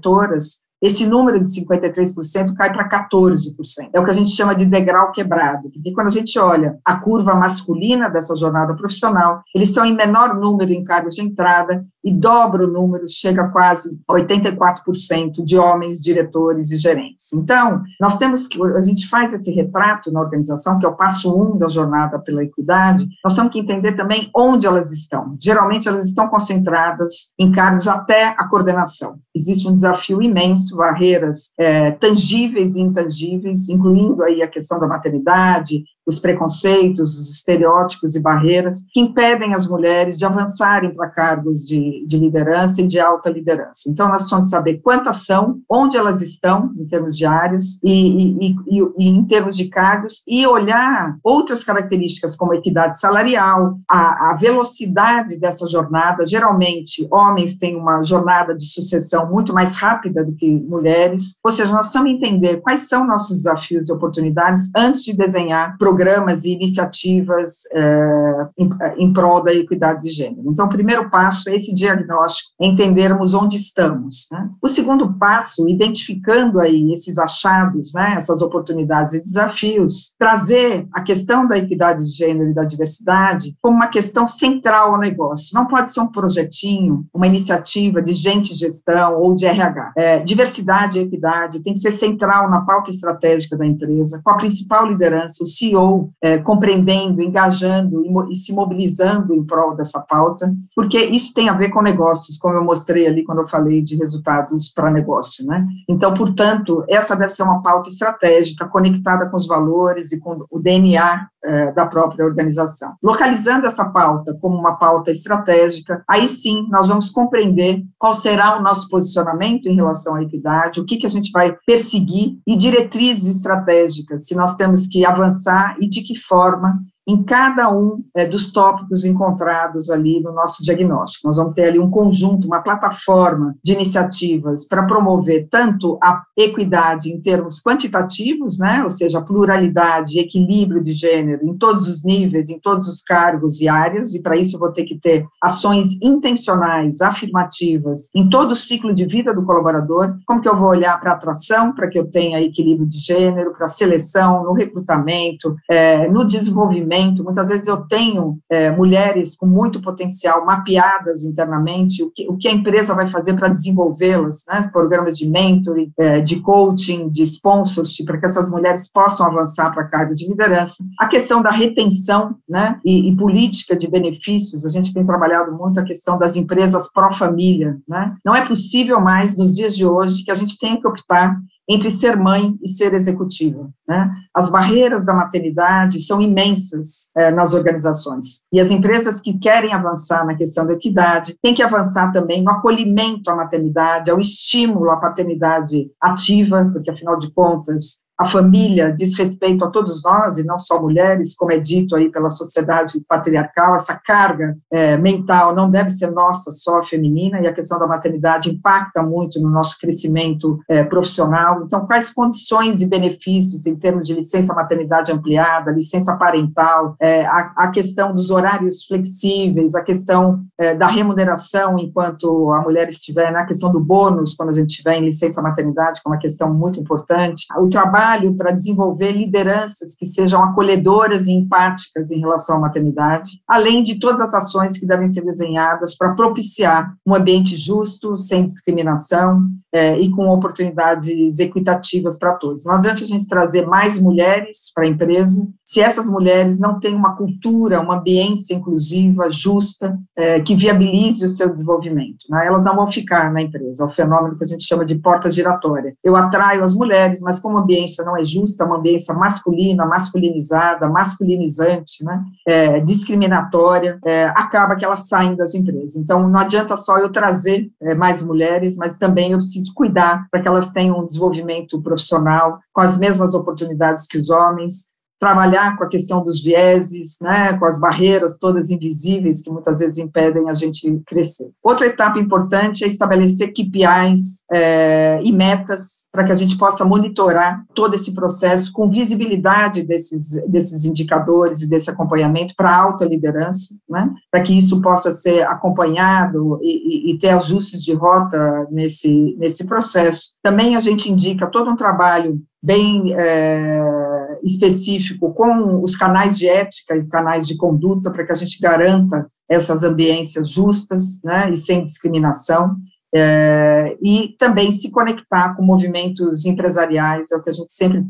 esse 0.83 1.07
número 1.07 1.39
de 1.39 1.49
53% 1.50 2.55
cai 2.57 2.73
para 2.73 2.89
14%. 2.89 3.91
É 3.93 4.00
o 4.00 4.05
que 4.05 4.11
a 4.11 4.15
gente 4.15 4.31
chama 4.31 4.55
de 4.55 4.65
degrau 4.65 5.12
quebrado, 5.12 5.71
porque 5.71 5.93
quando 5.93 6.07
a 6.07 6.11
gente 6.11 6.39
olha 6.39 6.79
a 6.85 6.97
curva 6.97 7.35
masculina 7.35 8.09
dessa 8.09 8.35
jornada 8.35 8.75
profissional, 8.75 9.43
eles 9.55 9.75
são 9.75 9.85
em 9.85 9.95
menor 9.95 10.35
número 10.35 10.73
em 10.73 10.83
cargos 10.83 11.17
de 11.17 11.23
entrada 11.23 11.85
e 12.04 12.12
dobra 12.12 12.64
o 12.64 12.71
número, 12.71 13.04
chega 13.09 13.42
a 13.42 13.49
quase 13.49 14.00
84% 14.11 15.45
de 15.45 15.59
homens 15.59 16.00
diretores 16.00 16.71
e 16.71 16.78
gerentes. 16.78 17.33
Então, 17.33 17.83
nós 18.00 18.16
temos 18.16 18.47
que, 18.47 18.61
a 18.62 18.80
gente 18.80 19.09
faz 19.09 19.35
esse 19.35 19.50
retrato 19.50 20.11
na 20.11 20.21
organização, 20.21 20.78
que 20.78 20.87
é 20.87 20.88
o 20.88 20.97
passo 20.97 21.35
um 21.35 21.59
da 21.59 21.69
jornada 21.69 22.19
pela 22.19 22.42
equidade, 22.42 23.07
nós 23.23 23.35
temos 23.35 23.52
que 23.52 23.59
entender 23.59 23.92
também 23.92 24.30
onde 24.35 24.66
elas 24.66 24.90
estão. 24.92 25.37
Geralmente, 25.40 25.88
elas 25.88 26.07
estão 26.07 26.28
concentradas 26.28 27.33
em 27.38 27.52
cargos 27.52 27.87
até 27.87 28.28
a 28.28 28.49
coordenação. 28.49 29.19
Existe 29.35 29.69
um 29.69 29.75
desafio 29.75 30.23
imenso, 30.23 30.76
barreiras 30.76 31.52
é, 31.59 31.90
tangíveis 31.92 32.76
e 32.76 32.80
intangíveis, 32.80 33.69
incluindo 33.69 34.23
aí 34.23 34.42
a 34.42 34.49
questão 34.49 34.78
da 34.78 34.87
maternidade, 34.87 35.85
os 36.11 36.19
preconceitos, 36.19 37.19
os 37.19 37.31
estereótipos 37.31 38.14
e 38.14 38.21
barreiras 38.21 38.83
que 38.93 39.00
impedem 39.00 39.55
as 39.55 39.67
mulheres 39.67 40.19
de 40.19 40.25
avançarem 40.25 40.95
para 40.95 41.09
cargos 41.09 41.61
de, 41.61 42.05
de 42.07 42.19
liderança 42.19 42.83
e 42.83 42.87
de 42.87 42.99
alta 42.99 43.31
liderança. 43.31 43.88
Então, 43.88 44.09
nós 44.09 44.23
precisamos 44.23 44.50
saber 44.50 44.81
quantas 44.83 45.25
são, 45.25 45.61
onde 45.71 45.97
elas 45.97 46.21
estão, 46.21 46.73
em 46.76 46.87
termos 46.87 47.17
de 47.17 47.25
áreas, 47.25 47.81
e, 47.83 48.49
e, 48.49 48.57
e, 48.69 48.83
e 48.99 49.09
em 49.09 49.25
termos 49.25 49.57
de 49.57 49.67
cargos, 49.69 50.23
e 50.26 50.47
olhar 50.47 51.17
outras 51.23 51.62
características, 51.62 52.35
como 52.35 52.52
a 52.52 52.57
equidade 52.57 52.99
salarial, 52.99 53.79
a, 53.88 54.31
a 54.31 54.35
velocidade 54.35 55.38
dessa 55.38 55.67
jornada. 55.69 56.26
Geralmente, 56.26 57.07
homens 57.11 57.57
têm 57.57 57.76
uma 57.76 58.02
jornada 58.02 58.55
de 58.55 58.64
sucessão 58.64 59.31
muito 59.31 59.55
mais 59.55 59.76
rápida 59.76 60.25
do 60.25 60.35
que 60.35 60.50
mulheres, 60.50 61.38
ou 61.45 61.50
seja, 61.50 61.71
nós 61.71 61.87
precisamos 61.87 62.11
entender 62.11 62.57
quais 62.61 62.88
são 62.88 63.07
nossos 63.07 63.37
desafios 63.38 63.88
e 63.88 63.93
oportunidades 63.93 64.71
antes 64.76 65.05
de 65.05 65.17
desenhar 65.17 65.76
programas 65.79 66.00
programas 66.00 66.47
e 66.47 66.52
iniciativas 66.52 67.59
é, 67.75 68.49
em, 68.57 68.71
em 68.97 69.12
prol 69.12 69.42
da 69.42 69.52
equidade 69.52 70.02
de 70.02 70.09
gênero. 70.09 70.45
Então, 70.47 70.64
o 70.64 70.69
primeiro 70.69 71.11
passo 71.11 71.51
é 71.51 71.55
esse 71.55 71.75
diagnóstico, 71.75 72.51
entendermos 72.59 73.35
onde 73.35 73.57
estamos. 73.57 74.27
Né? 74.33 74.48
O 74.62 74.68
segundo 74.68 75.12
passo, 75.18 75.68
identificando 75.68 76.59
aí 76.59 76.90
esses 76.92 77.18
achados, 77.18 77.92
né, 77.92 78.14
essas 78.16 78.40
oportunidades 78.40 79.12
e 79.12 79.22
desafios, 79.22 80.14
trazer 80.18 80.87
a 80.94 81.03
questão 81.03 81.46
da 81.46 81.59
equidade 81.59 82.03
de 82.07 82.16
gênero 82.16 82.51
e 82.51 82.55
da 82.55 82.62
diversidade 82.62 83.55
como 83.61 83.77
uma 83.77 83.88
questão 83.88 84.27
central 84.27 84.94
ao 84.94 85.01
negócio. 85.01 85.51
Não 85.53 85.66
pode 85.66 85.92
ser 85.92 86.01
um 86.01 86.07
projetinho, 86.07 87.05
uma 87.12 87.27
iniciativa 87.27 88.01
de 88.01 88.14
gente 88.14 88.55
gestão 88.55 89.20
ou 89.20 89.37
de 89.37 89.44
RH. 89.44 89.92
É, 89.96 90.18
diversidade 90.20 90.98
e 90.98 91.03
equidade 91.03 91.62
tem 91.62 91.75
que 91.75 91.81
ser 91.81 91.92
central 91.92 92.48
na 92.48 92.62
pauta 92.62 92.90
estratégica 92.90 93.55
da 93.55 93.66
empresa, 93.66 94.20
com 94.25 94.31
a 94.31 94.37
principal 94.37 94.87
liderança, 94.87 95.44
o 95.44 95.46
CEO 95.46 95.89
é, 96.22 96.38
compreendendo, 96.38 97.22
engajando 97.22 98.05
e, 98.05 98.33
e, 98.33 98.37
se 98.37 98.53
mobilizando 98.53 99.35
em 99.35 99.44
prol 99.44 99.74
dessa 99.74 100.00
pauta, 100.00 100.53
porque 100.74 100.98
isso 100.98 101.33
tem 101.35 101.48
a 101.48 101.55
ver 101.55 101.70
com 101.70 101.83
negócios, 101.83 102.37
como 102.38 102.55
eu 102.55 102.64
mostrei 102.64 103.07
ali 103.07 103.24
quando 103.24 103.40
eu 103.40 103.46
falei 103.46 103.83
de 103.83 103.96
resultados 103.96 104.68
para 104.68 104.90
negócio, 104.90 105.46
né? 105.46 105.66
Então, 105.88 106.12
portanto, 106.14 106.85
essa 106.88 107.16
deve 107.16 107.31
ser 107.31 107.42
uma 107.42 107.62
pauta 107.62 107.88
estratégica, 107.88 108.68
conectada 108.68 109.29
com 109.29 109.37
os 109.37 109.46
valores 109.46 110.12
e 110.12 110.20
com 110.20 110.44
o 110.50 110.59
DNA 110.59 111.29
é, 111.44 111.72
da 111.72 111.87
própria 111.87 112.24
organização. 112.24 112.94
Localizando 113.03 113.66
essa 113.66 113.85
pauta 113.88 114.37
como 114.40 114.57
uma 114.57 114.76
pauta 114.76 115.11
estratégica, 115.11 116.03
aí 116.09 116.29
sim 116.29 116.66
nós 116.70 116.88
vamos 116.88 117.11
compreender 117.11 117.83
qual 117.98 118.14
será 118.14 118.59
o 118.59 118.62
nosso 118.62 118.88
posicionamento 118.88 119.66
em 119.66 119.74
relação 119.74 120.14
à 120.14 120.22
equidade, 120.22 120.81
o 120.81 120.85
que, 120.85 120.96
que 120.96 121.07
a 121.07 121.11
gente 121.11 121.31
vai 121.31 121.57
perseguir 121.66 122.38
e 122.46 122.57
diretrizes 122.57 123.37
estratégicas, 123.37 124.26
se 124.26 124.35
nós 124.35 124.55
temos 124.57 124.87
que 124.87 125.05
avançar 125.05 125.76
e 125.81 125.88
de 125.88 126.03
que 126.03 126.18
forma 126.18 126.81
em 127.11 127.23
cada 127.23 127.73
um 127.75 128.03
é, 128.14 128.25
dos 128.25 128.53
tópicos 128.53 129.05
encontrados 129.05 129.90
ali 129.90 130.20
no 130.20 130.33
nosso 130.33 130.62
diagnóstico. 130.62 131.27
Nós 131.27 131.37
vamos 131.37 131.55
ter 131.55 131.64
ali 131.64 131.79
um 131.79 131.90
conjunto, 131.90 132.46
uma 132.46 132.61
plataforma 132.61 133.55
de 133.64 133.73
iniciativas 133.73 134.66
para 134.66 134.85
promover 134.85 135.49
tanto 135.51 135.99
a 136.03 136.23
equidade 136.37 137.11
em 137.11 137.20
termos 137.20 137.61
quantitativos, 137.61 138.59
né, 138.59 138.83
ou 138.85 138.90
seja, 138.90 139.20
pluralidade 139.20 140.16
e 140.16 140.20
equilíbrio 140.20 140.83
de 140.83 140.92
gênero 140.92 141.44
em 141.44 141.57
todos 141.57 141.88
os 141.88 142.05
níveis, 142.05 142.49
em 142.49 142.59
todos 142.61 142.88
os 142.88 143.03
cargos 143.03 143.61
e 143.61 143.68
áreas, 143.68 144.14
e 144.14 144.23
para 144.23 144.37
isso 144.37 144.57
eu 144.57 144.61
vou 144.61 144.73
ter 144.73 144.85
que 144.85 144.99
ter 144.99 145.27
ações 145.42 146.01
intencionais, 146.03 147.01
afirmativas, 147.01 148.09
em 148.14 148.29
todo 148.29 148.53
o 148.53 148.57
ciclo 148.57 148.94
de 148.94 149.05
vida 149.05 149.35
do 149.35 149.44
colaborador, 149.44 150.16
como 150.27 150.40
que 150.40 150.49
eu 150.49 150.57
vou 150.57 150.68
olhar 150.68 150.99
para 151.01 151.12
a 151.12 151.14
atração, 151.14 151.73
para 151.75 151.88
que 151.88 151.99
eu 151.99 152.09
tenha 152.11 152.40
equilíbrio 152.40 152.87
de 152.87 152.99
gênero, 152.99 153.53
para 153.53 153.66
a 153.66 153.68
seleção, 153.68 154.44
no 154.44 154.53
recrutamento, 154.53 155.57
é, 155.68 156.09
no 156.09 156.25
desenvolvimento, 156.27 157.00
Muitas 157.23 157.49
vezes 157.49 157.67
eu 157.67 157.79
tenho 157.89 158.39
é, 158.51 158.71
mulheres 158.71 159.37
com 159.37 159.47
muito 159.47 159.81
potencial 159.81 160.45
mapeadas 160.45 161.23
internamente, 161.23 162.03
o 162.03 162.11
que, 162.11 162.29
o 162.29 162.37
que 162.37 162.49
a 162.49 162.53
empresa 162.53 162.95
vai 162.95 163.09
fazer 163.09 163.35
para 163.35 163.49
desenvolvê-las, 163.49 164.45
né? 164.49 164.69
programas 164.73 165.17
de 165.17 165.29
mentoring, 165.29 165.93
é, 165.99 166.21
de 166.21 166.41
coaching, 166.41 167.09
de 167.09 167.23
sponsorship, 167.23 168.05
para 168.05 168.19
que 168.19 168.27
essas 168.27 168.51
mulheres 168.51 168.91
possam 168.91 169.27
avançar 169.27 169.73
para 169.73 169.85
cargos 169.85 170.19
de 170.19 170.29
liderança. 170.29 170.85
A 170.99 171.07
questão 171.07 171.43
da 171.43 171.51
retenção 171.51 172.35
né? 172.49 172.79
E, 172.85 173.09
e, 173.09 173.17
política 173.17 173.77
de 173.77 173.89
benefícios, 173.89 174.65
a 174.67 174.71
gente 174.71 174.93
tem 174.93 175.05
trabalhado 175.05 175.53
muito 175.53 175.79
a 175.79 175.85
questão 175.85 176.19
das 176.19 176.37
empresas 176.37 176.91
pró-família. 176.93 177.79
Né? 177.89 178.15
Não 178.25 178.35
é 178.35 178.47
possível 178.47 179.01
mais, 179.01 179.37
nos 179.37 179.55
dias 179.55 179.77
de 179.77 179.87
hoje, 179.87 180.25
que 180.25 180.31
a 180.31 180.35
gente 180.35 180.59
tenha 180.59 180.81
que 180.81 180.87
optar 180.87 181.37
entre 181.70 181.88
ser 181.88 182.16
mãe 182.16 182.59
e 182.61 182.68
ser 182.68 182.92
executiva. 182.94 183.70
Né? 183.88 184.11
As 184.35 184.50
barreiras 184.50 185.04
da 185.04 185.14
maternidade 185.14 186.00
são 186.00 186.20
imensas 186.20 187.11
é, 187.16 187.30
nas 187.30 187.54
organizações. 187.54 188.46
E 188.52 188.61
as 188.61 188.72
empresas 188.72 189.20
que 189.20 189.38
querem 189.38 189.72
avançar 189.72 190.26
na 190.26 190.35
questão 190.35 190.66
da 190.66 190.72
equidade 190.72 191.37
têm 191.40 191.54
que 191.54 191.62
avançar 191.62 192.12
também 192.12 192.42
no 192.42 192.50
acolhimento 192.50 193.30
à 193.30 193.37
maternidade, 193.37 194.11
ao 194.11 194.18
estímulo 194.18 194.90
à 194.90 194.96
paternidade 194.96 195.88
ativa, 196.00 196.68
porque, 196.72 196.90
afinal 196.90 197.16
de 197.16 197.30
contas, 197.33 198.00
a 198.20 198.26
família 198.26 198.94
diz 198.94 199.16
respeito 199.16 199.64
a 199.64 199.70
todos 199.70 200.02
nós, 200.02 200.37
e 200.37 200.44
não 200.44 200.59
só 200.59 200.78
mulheres, 200.78 201.35
como 201.35 201.52
é 201.52 201.59
dito 201.59 201.96
aí 201.96 202.11
pela 202.11 202.28
sociedade 202.28 203.02
patriarcal, 203.09 203.74
essa 203.74 203.94
carga 203.94 204.59
é, 204.70 204.98
mental 204.98 205.54
não 205.54 205.70
deve 205.70 205.88
ser 205.88 206.11
nossa, 206.11 206.52
só 206.52 206.83
feminina, 206.83 207.40
e 207.40 207.46
a 207.46 207.52
questão 207.54 207.78
da 207.78 207.87
maternidade 207.87 208.50
impacta 208.50 209.02
muito 209.02 209.40
no 209.40 209.48
nosso 209.48 209.78
crescimento 209.80 210.59
é, 210.68 210.85
profissional. 210.85 211.62
Então, 211.64 211.87
quais 211.87 212.11
condições 212.11 212.83
e 212.83 212.87
benefícios 212.87 213.64
em 213.64 213.74
termos 213.74 214.06
de 214.06 214.12
licença 214.12 214.52
maternidade 214.52 215.11
ampliada, 215.11 215.70
licença 215.70 216.14
parental, 216.14 216.96
é, 217.00 217.24
a, 217.24 217.54
a, 217.56 217.68
questão 217.68 218.14
dos 218.14 218.28
horários 218.28 218.85
flexíveis, 218.85 219.74
a 219.74 219.83
questão 219.83 220.40
é, 220.59 220.74
da 220.74 220.88
remuneração 220.88 221.78
enquanto 221.78 222.52
a 222.52 222.61
mulher 222.61 222.87
estiver, 222.90 223.33
na 223.33 223.40
né, 223.40 223.46
questão 223.46 223.72
do 223.72 223.80
bônus, 223.80 224.35
quando 224.35 224.50
a 224.50 224.52
gente 224.54 224.68
estiver 224.68 224.96
em 224.96 225.06
licença 225.06 225.40
maternidade, 225.40 226.02
que 226.02 226.06
é 226.06 226.11
uma 226.11 226.18
questão 226.18 226.52
muito 226.52 226.78
importante, 226.78 227.46
o 227.56 227.66
trabalho 227.66 228.10
trabalho 228.11 228.35
para 228.35 228.53
desenvolver 228.53 229.12
lideranças 229.12 229.94
que 229.94 230.07
sejam 230.07 230.42
acolhedoras 230.42 231.27
e 231.27 231.33
empáticas 231.33 232.11
em 232.11 232.18
relação 232.18 232.57
à 232.57 232.61
maternidade, 232.61 233.31
além 233.49 233.83
de 233.83 233.99
todas 233.99 234.20
as 234.20 234.35
ações 234.35 234.79
que 234.79 234.87
devem 234.87 235.09
ser 235.09 235.25
desenhadas 235.25 235.96
para 235.96 236.14
propiciar 236.14 236.94
um 237.07 237.14
ambiente 237.14 237.57
justo, 237.57 238.18
sem 238.18 238.44
discriminação 238.44 239.42
é, 239.73 239.99
e 239.99 240.11
com 240.11 240.29
oportunidades 240.29 241.38
equitativas 241.38 242.18
para 242.18 242.35
todos. 242.35 242.64
Não 242.64 242.75
adianta 242.75 243.05
a 243.05 243.07
gente 243.07 243.29
trazer 243.29 243.66
mais 243.66 244.01
mulheres 244.01 244.70
para 244.75 244.85
a 244.85 244.88
empresa 244.88 245.46
se 245.64 245.81
essas 245.81 246.09
mulheres 246.09 246.59
não 246.59 246.81
têm 246.81 246.94
uma 246.94 247.16
cultura, 247.16 247.81
uma 247.81 247.99
ambiência 247.99 248.55
inclusiva, 248.55 249.31
justa, 249.31 249.96
é, 250.16 250.40
que 250.40 250.57
viabilize 250.57 251.25
o 251.25 251.29
seu 251.29 251.49
desenvolvimento. 251.49 252.25
Né? 252.29 252.44
Elas 252.44 252.64
não 252.64 252.75
vão 252.75 252.88
ficar 252.88 253.33
na 253.33 253.40
empresa, 253.40 253.85
é 253.85 253.87
o 253.87 253.88
fenômeno 253.88 254.37
que 254.37 254.42
a 254.42 254.46
gente 254.49 254.64
chama 254.64 254.85
de 254.85 254.96
porta 254.96 255.31
giratória. 255.31 255.94
Eu 256.03 256.16
atraio 256.16 256.64
as 256.64 256.75
mulheres, 256.75 257.20
mas 257.20 257.38
como 257.38 257.59
a 257.59 257.62
não 258.05 258.17
é 258.17 258.25
justa, 258.25 258.65
uma 258.65 258.77
ambiência 258.77 259.15
masculina, 259.15 259.87
masculinizada, 259.87 260.89
masculinizante, 260.89 262.05
né? 262.05 262.23
É, 262.47 262.81
discriminatória, 262.81 263.99
é, 264.05 264.25
acaba 264.29 264.77
que 264.77 264.85
elas 264.85 265.09
saem 265.09 265.37
das 265.37 265.55
empresas. 265.55 265.97
Então, 265.97 266.29
não 266.29 266.39
adianta 266.39 266.77
só 266.77 266.99
eu 266.99 267.11
trazer 267.11 267.71
é, 267.83 267.95
mais 267.95 268.23
mulheres, 268.23 268.77
mas 268.77 268.99
também 268.99 269.33
eu 269.33 269.39
preciso 269.39 269.73
cuidar 269.75 270.27
para 270.31 270.41
que 270.41 270.49
elas 270.49 270.71
tenham 270.71 271.01
um 271.01 271.07
desenvolvimento 271.07 271.81
profissional 271.83 272.59
com 272.73 272.81
as 272.81 272.97
mesmas 272.97 273.35
oportunidades 273.35 274.07
que 274.07 274.19
os 274.19 274.31
homens, 274.31 274.91
trabalhar 275.20 275.76
com 275.76 275.85
a 275.85 275.88
questão 275.88 276.24
dos 276.24 276.42
vieses, 276.42 277.18
né, 277.20 277.52
com 277.59 277.66
as 277.66 277.78
barreiras 277.78 278.38
todas 278.38 278.70
invisíveis 278.70 279.42
que 279.42 279.50
muitas 279.50 279.78
vezes 279.78 279.98
impedem 279.98 280.48
a 280.48 280.54
gente 280.54 281.00
crescer. 281.06 281.50
Outra 281.62 281.87
etapa 281.87 282.18
importante 282.18 282.83
é 282.83 282.87
estabelecer 282.87 283.52
KPIs 283.52 284.44
é, 284.50 285.20
e 285.22 285.30
metas 285.30 286.09
para 286.11 286.24
que 286.24 286.33
a 286.33 286.35
gente 286.35 286.56
possa 286.56 286.87
monitorar 286.87 287.64
todo 287.74 287.94
esse 287.94 288.14
processo 288.14 288.72
com 288.72 288.90
visibilidade 288.90 289.83
desses, 289.83 290.30
desses 290.48 290.87
indicadores 290.87 291.61
e 291.61 291.68
desse 291.68 291.90
acompanhamento 291.90 292.54
para 292.56 292.74
alta 292.74 293.04
liderança, 293.04 293.74
né, 293.88 294.11
para 294.30 294.42
que 294.42 294.56
isso 294.56 294.80
possa 294.80 295.11
ser 295.11 295.42
acompanhado 295.42 296.59
e, 296.62 297.11
e, 297.11 297.12
e 297.12 297.18
ter 297.18 297.28
ajustes 297.28 297.83
de 297.83 297.92
rota 297.92 298.66
nesse, 298.70 299.37
nesse 299.38 299.66
processo. 299.66 300.33
Também 300.42 300.76
a 300.76 300.80
gente 300.80 301.12
indica 301.12 301.46
todo 301.46 301.70
um 301.70 301.76
trabalho 301.76 302.40
bem 302.62 303.14
é, 303.14 304.19
específico 304.44 305.33
com 305.33 305.83
os 305.83 305.96
canais 305.96 306.38
de 306.38 306.48
ética 306.48 306.96
e 306.96 307.07
canais 307.07 307.46
de 307.46 307.57
conduta 307.57 308.11
para 308.11 308.24
que 308.24 308.33
a 308.33 308.37
gente 308.37 308.61
garanta 308.61 309.26
essas 309.48 309.83
ambiências 309.83 310.48
justas 310.48 311.20
né, 311.24 311.53
e 311.53 311.57
sem 311.57 311.85
discriminação 311.85 312.76
é, 313.14 313.96
e 314.01 314.37
também 314.38 314.70
se 314.73 314.90
conectar 314.90 315.55
com 315.55 315.62
movimentos 315.62 316.44
empresariais, 316.44 317.31
é 317.33 317.37
o 317.37 317.42
que 317.42 317.51
a 317.51 317.53
gente 317.53 317.73
sempre 317.73 318.05